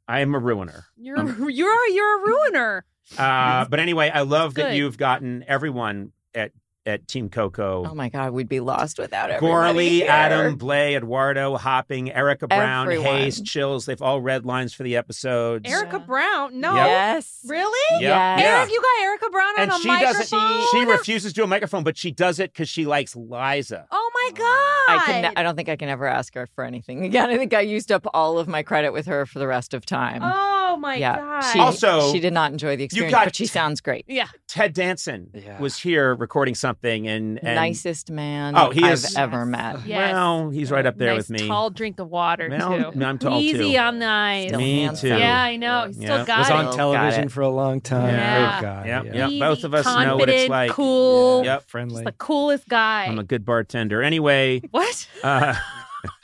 [0.08, 0.86] I am a ruiner.
[0.97, 2.86] You're you're you're a ruiner.
[3.18, 6.52] Uh, but anyway, I love that you've gotten everyone at
[6.86, 7.86] at Team Coco.
[7.88, 9.51] Oh my God, we'd be lost without everybody.
[9.51, 10.07] Gorley, here.
[10.09, 13.05] Adam, Blay, Eduardo, Hopping, Erica Brown, Everyone.
[13.05, 13.86] Hayes, Chills.
[13.86, 15.69] They've all read lines for the episodes.
[15.71, 16.05] Erica Yeah.
[16.05, 16.59] Brown.
[16.59, 16.73] No.
[16.73, 16.88] Yep.
[16.88, 17.39] Yes.
[17.47, 17.79] Really?
[17.91, 18.01] Yep.
[18.01, 18.39] Yes.
[18.41, 18.57] Yeah.
[18.59, 20.39] Eric, you got Erica Brown on and a she microphone.
[20.39, 20.67] doesn't.
[20.71, 23.86] She refuses to do a microphone, but she does it because she likes Liza.
[23.91, 24.97] Oh my god!
[24.99, 25.34] I can.
[25.36, 27.29] I don't think I can ever ask her for anything again.
[27.32, 29.86] I think I used up all of my credit with her for the rest of
[29.86, 30.21] time.
[30.23, 31.17] Oh my yeah.
[31.17, 31.41] god!
[31.51, 34.05] She, Also, she did not enjoy the experience, got but she sounds great.
[34.07, 34.28] yeah.
[34.47, 35.59] Ted Danson Yeah.
[35.59, 39.86] was here recording something, and, and Nicest man Oh, he I've is- ever met.
[39.86, 40.13] Yes.
[40.13, 41.47] well, he's right up there nice with me.
[41.47, 43.01] Tall drink of water Well, too.
[43.03, 43.78] I'm tall, Easy too.
[43.78, 44.48] on the eyes.
[44.49, 45.10] Still Me handsome.
[45.10, 45.18] too.
[45.18, 45.85] Yeah, I know.
[45.88, 46.26] He still Yeah.
[46.26, 46.53] got was it.
[46.56, 48.14] on television for a long time.
[48.14, 48.60] Yeah.
[48.60, 48.85] Great guy.
[48.88, 49.14] Yep, yeah.
[49.14, 49.30] yep.
[49.30, 50.72] Easy, both of us know what it's like.
[50.72, 51.45] Cool.
[51.45, 51.69] Yep.
[51.69, 51.95] Friendly.
[52.03, 53.06] Just the coolest guy.
[53.06, 54.02] I'm a good bartender.
[54.03, 55.07] Anyway, what?
[55.23, 55.56] uh,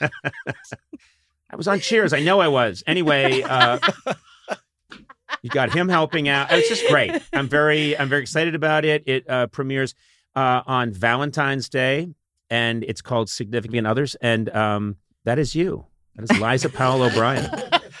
[1.50, 2.12] I was on Cheers.
[2.12, 2.82] I know I was.
[2.86, 3.78] Anyway, uh,
[5.42, 6.50] you got him helping out.
[6.52, 7.12] It's just great.
[7.32, 9.02] I'm very, I'm very excited about it.
[9.06, 9.94] It uh, premieres
[10.34, 12.08] uh, on Valentine's Day,
[12.50, 15.86] and it's called Significant Others, and um, that is you.
[16.16, 17.44] That is Liza Powel O'Brien.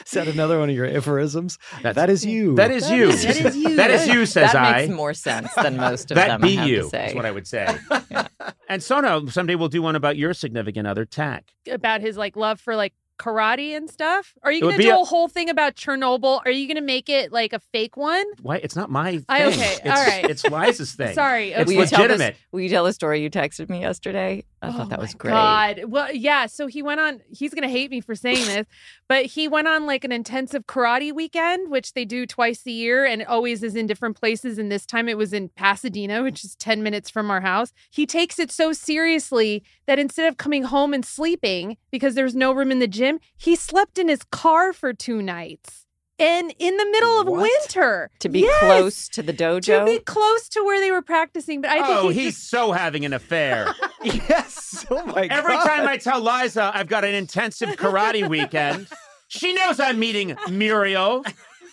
[0.04, 1.58] Is that another one of your aphorisms?
[1.82, 2.54] that is you.
[2.56, 3.12] That is you.
[3.12, 3.76] That is you.
[3.76, 4.80] That is you, says that I.
[4.86, 6.40] makes more sense than most of that them.
[6.40, 7.06] be I have you to say.
[7.08, 7.78] is what I would say.
[8.70, 11.52] And Sona, someday we'll do one about your significant other, Tack.
[11.70, 14.34] about his like love for like karate and stuff.
[14.42, 16.40] Are you gonna do a- a, whole thing about Chernobyl?
[16.44, 18.24] Are you gonna make it like a fake one?
[18.40, 18.56] Why?
[18.56, 19.24] It's not my thing.
[19.28, 20.24] I- okay, It's, all right.
[20.30, 21.14] It's Liza's thing.
[21.14, 21.52] Sorry.
[21.52, 22.34] It's will, you tell legitimate.
[22.34, 24.44] this, will you tell the story you texted me yesterday?
[24.60, 25.30] I Oh thought that was great.
[25.30, 25.84] God.
[25.86, 26.46] Well, yeah.
[26.46, 27.20] So he went on.
[27.30, 28.66] He's gonna hate me for saying this,
[29.08, 33.04] but he went on like an intensive karate weekend, which they do twice a year,
[33.04, 34.58] and always is in different places.
[34.58, 37.72] And this time it was in Pasadena, which is ten minutes from our house.
[37.90, 42.52] He takes it so seriously that instead of coming home and sleeping because there's no
[42.52, 45.86] room in the gym, he slept in his car for two nights.
[46.20, 47.42] And in the middle of What?
[47.42, 48.58] winter To be Yes!
[48.60, 49.78] close to the dojo.
[49.78, 51.60] to be close to where they were practicing.
[51.60, 53.72] But I think oh, he he's just so having an affair.
[54.02, 54.84] yes.
[54.90, 55.66] Oh my Every god.
[55.66, 58.88] time I tell Liza I've got an intensive karate weekend,
[59.28, 61.24] she knows I'm meeting Muriel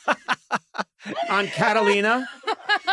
[1.30, 2.27] on Catalina.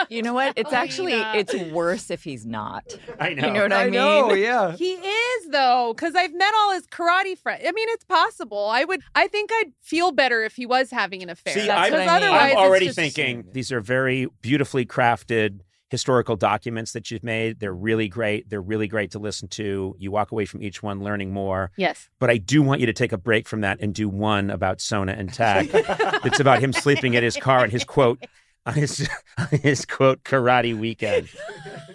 [0.09, 0.52] you know what?
[0.56, 1.32] It's actually Alina.
[1.36, 2.84] it's worse if he's not.
[3.18, 3.47] I know.
[3.47, 3.93] You know what I, I mean?
[3.94, 4.32] know.
[4.34, 4.72] Yeah.
[4.76, 7.62] He is though, because I've met all his karate friends.
[7.66, 8.66] I mean, it's possible.
[8.70, 9.01] I would.
[9.14, 11.55] I think I'd feel better if he was having an affair.
[11.55, 12.24] See, That's I'm, what I mean.
[12.24, 15.60] otherwise I'm already just- thinking these are very beautifully crafted
[15.93, 17.60] historical documents that you've made.
[17.60, 18.48] They're really great.
[18.48, 19.94] They're really great to listen to.
[19.98, 21.70] You walk away from each one learning more.
[21.77, 22.09] Yes.
[22.19, 24.81] But I do want you to take a break from that and do one about
[24.81, 25.66] Sona and Tack.
[26.24, 28.24] it's about him sleeping at his car and his quote
[28.64, 29.06] on his
[29.39, 31.28] on his quote karate weekend.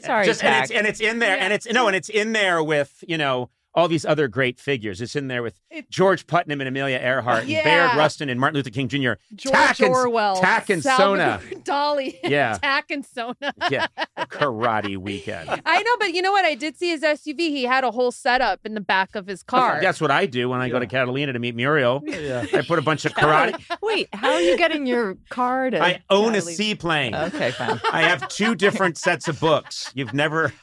[0.02, 2.64] Sorry, Just and it's and it's in there and it's no and it's in there
[2.64, 4.99] with you know all these other great figures.
[5.01, 7.63] It's in there with It- George Putnam and Amelia Earhart and Yeah.
[7.63, 9.13] Bayard Rustin and Martin Luther King Jr.
[9.35, 11.39] George Tack and- Orwell, Tack and Sona.
[11.63, 12.57] Dolly, Yeah.
[12.61, 13.35] Tack and Sona.
[13.69, 13.87] Yeah,
[14.17, 15.49] karate weekend.
[15.65, 16.43] I know, but you know what?
[16.45, 17.37] I did see his SUV.
[17.37, 19.79] He had a whole setup in the back of his car.
[19.81, 22.01] That's what I do when I go to Catalina to meet Muriel.
[22.05, 22.45] Yeah.
[22.53, 23.61] I put a bunch of karate.
[23.81, 27.13] Wait, how are you getting your car to I own a seaplane.
[27.13, 27.79] Okay, fine.
[27.91, 29.91] I have two different sets of books.
[29.93, 30.53] You've never.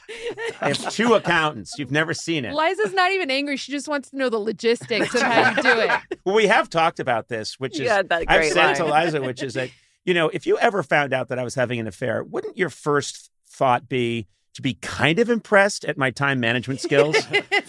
[0.61, 1.73] I have two accountants.
[1.77, 2.53] You've never seen it.
[2.53, 3.57] Liza's not even angry.
[3.57, 6.19] She just wants to know the logistics of how you do it.
[6.25, 8.85] Well, we have talked about this, which is had that I've great said it to
[8.85, 9.05] line.
[9.05, 9.69] Liza, which is that
[10.05, 12.69] you know if you ever found out that I was having an affair, wouldn't your
[12.69, 17.15] first thought be to be kind of impressed at my time management skills?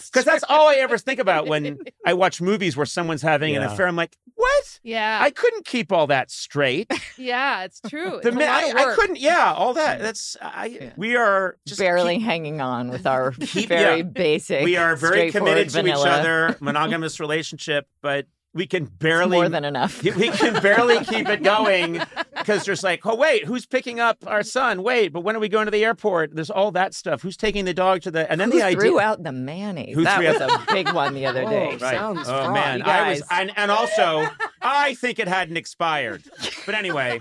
[0.07, 3.63] Because that's all I ever think about when I watch movies where someone's having an
[3.63, 3.87] affair.
[3.87, 4.81] I'm like, what?
[4.83, 6.91] Yeah, I couldn't keep all that straight.
[7.19, 8.21] yeah, it's true.
[8.23, 8.97] The It's a lot I, of I work.
[8.97, 9.19] couldn't.
[9.19, 10.01] Yeah, all that.
[10.01, 10.93] That's I.
[10.97, 14.03] We are just Barely keep- hanging on with our Keep- very yeah.
[14.05, 14.65] basic.
[14.65, 18.27] we are very committed to straightforward each other, monogamous relationship, but
[18.57, 20.03] we can It's barely more than enough.
[20.16, 22.01] we can barely keep it going
[22.37, 24.83] because there's like, oh wait, who's picking up our son?
[24.83, 26.35] Wait, but when are we going to the airport?
[26.35, 27.23] There's all that stuff.
[27.23, 28.31] Who's taking the dog to the?
[28.31, 28.81] And then Who the idea.
[28.81, 29.95] threw out the mayonnaise?
[29.95, 31.66] Who that threw was out a big one the other Oh, day.
[31.70, 31.81] right.
[31.83, 31.95] Right.
[31.95, 34.27] Sounds oh fraught, man, you I was, and, and also,
[34.62, 36.23] I think it hadn't expired.
[36.65, 37.20] But anyway,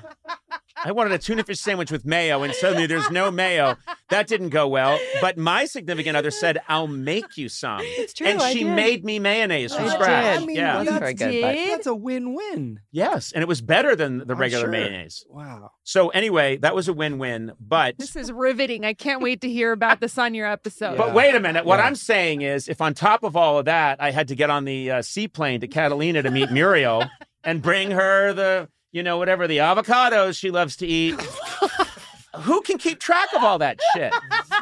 [0.84, 3.78] I wanted a tuna fish sandwich with mayo, and suddenly there's no mayo.
[4.10, 5.00] That didn't go well.
[5.22, 8.28] But my significant other said, "I'll make you some," It's true.
[8.28, 8.76] and I she did.
[8.76, 10.36] made me mayonnaise from I scratch.
[10.36, 10.44] did.
[10.44, 12.80] I mean, yeah, Wasn't very good, but- That's a win-win.
[12.92, 14.72] yes, and it was better than the I'm regular sure.
[14.72, 15.26] mayonnaise.
[15.30, 15.72] Wow.
[15.84, 17.54] So anyway, that was a win-win.
[17.60, 18.86] But This is riveting.
[18.86, 20.98] I can't wait to hear about this on your episode.
[20.98, 21.66] But wait a minute.
[21.66, 21.86] What Yeah.
[21.86, 24.66] I'm saying is, if on top of all of that, I had to get on
[24.66, 27.06] the uh, seaplane to Catalina to meet Muriel
[27.44, 31.20] and bring her the, you know, whatever the avocados she loves to eat.
[32.42, 34.14] Who can keep track of all that shit?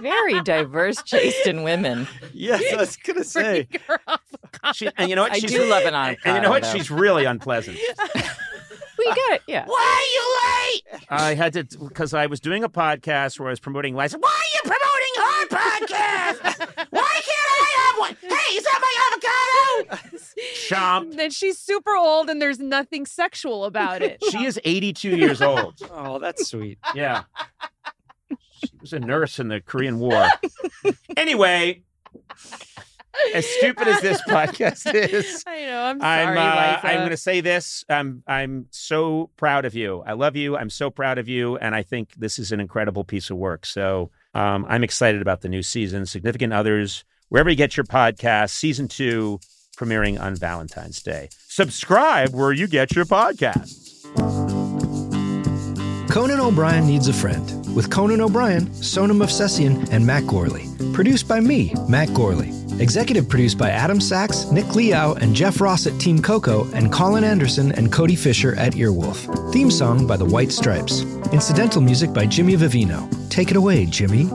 [0.02, 2.08] Very diverse taste in women.
[2.34, 3.68] Yes, I was gonna say.
[3.72, 4.18] Bring her.
[4.74, 5.34] She, and you know what?
[5.34, 6.64] I She's, do love an And you know what?
[6.64, 6.72] though.
[6.74, 7.78] She's really unpleasant.
[8.96, 9.42] We get it.
[9.48, 9.66] Yeah.
[9.66, 11.04] Why are you late?
[11.10, 14.22] I had to because I was doing a podcast where I was promoting Liza's.
[14.22, 16.88] Why are you promoting her podcast?
[16.92, 17.43] Why can't I have
[18.04, 18.18] one?
[18.22, 20.18] Hey, is that my avocado?
[20.68, 21.16] Chomp.
[21.16, 24.24] Then she's super old and there's nothing sexual about it.
[24.32, 25.76] She is 82 years old.
[25.96, 26.80] Oh, that's sweet.
[26.96, 27.24] Yeah.
[28.30, 30.28] She was a nurse in the Korean War.
[31.16, 31.84] Anyway,
[33.34, 35.84] as stupid as this podcast is, I know.
[35.84, 36.88] I'm I'm sorry, uh, Liza.
[36.88, 37.86] I'm going to say this.
[37.90, 40.04] I'm I'm so proud of you.
[40.06, 40.58] I love you.
[40.58, 43.66] I'm so proud of you, and I think this is an incredible piece of work.
[43.66, 46.06] So um, I'm excited about the new season.
[46.06, 47.04] Significant Others,
[47.34, 49.40] wherever you get your podcast, season two
[49.76, 51.30] premiering on Valentine's Day.
[51.48, 54.04] Subscribe where you get your podcasts.
[56.12, 60.68] Conan O'Brien Needs a Friend with Conan O'Brien, Sona Movsesian, and Matt Gorley.
[60.94, 62.50] Produced by me, Matt Gorley.
[62.80, 67.24] Executive produced by Adam Sachs, Nick Liao, and Jeff Ross at Team Coco, and Colin
[67.24, 69.52] Anderson and Cody Fisher at Earwolf.
[69.52, 71.02] Theme song by The White Stripes.
[71.32, 73.10] Incidental music by Jimmy Vivino.
[73.32, 74.30] Take it away, Jimmy.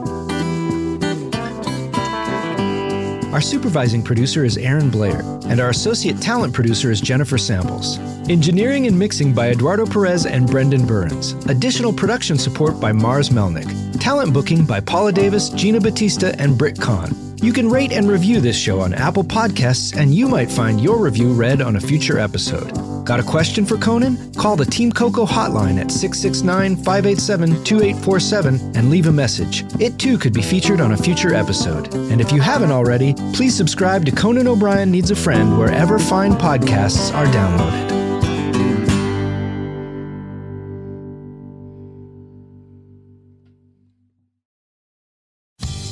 [3.39, 5.21] Our supervising producer is Aaron Blair.
[5.45, 7.97] and our associate talent producer is Jennifer Samples.
[8.27, 11.31] Engineering and mixing by Eduardo Perez and Brendan Burns.
[11.47, 13.97] Additional production support by Mars Melnick.
[13.97, 17.15] Talent booking by Paula Davis, Gina Batista, and Britt Kahn.
[17.37, 20.97] You can rate and review this show on Apple Podcasts, and you might find your
[20.97, 22.88] review read on a future episode.
[23.09, 24.31] Got a question for Conan?
[24.35, 29.65] Call the Team Coco hotline at 669 587 2847 and leave a message.
[29.81, 31.91] It too could be featured on a future episode.
[31.95, 36.33] And if you haven't already, please subscribe to Conan O'Brien Needs a Friend wherever fine
[36.33, 37.89] podcasts are downloaded.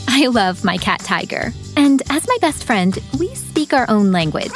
[0.08, 1.52] I love my cat Tiger.
[1.76, 4.54] And as my best friend, we speak our own language.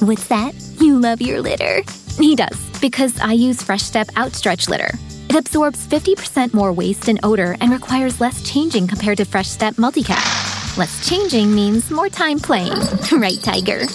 [0.00, 0.54] What's that?
[0.78, 1.82] You love your litter.
[2.18, 4.90] He does, because I use Fresh Step Outstretch Litter.
[5.30, 9.76] It absorbs 50% more waste and odor and requires less changing compared to Fresh Step
[9.76, 10.76] Multicat.
[10.76, 12.72] Less changing means more time playing.
[13.12, 13.86] right, Tiger?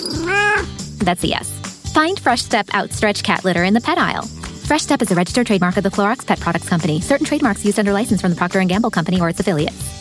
[1.06, 1.52] That's a yes.
[1.94, 4.26] Find Fresh Step Outstretch Cat Litter in the pet aisle.
[4.26, 7.00] Fresh Step is a registered trademark of the Clorox Pet Products Company.
[7.00, 10.01] Certain trademarks used under license from the Procter & Gamble Company or its affiliates.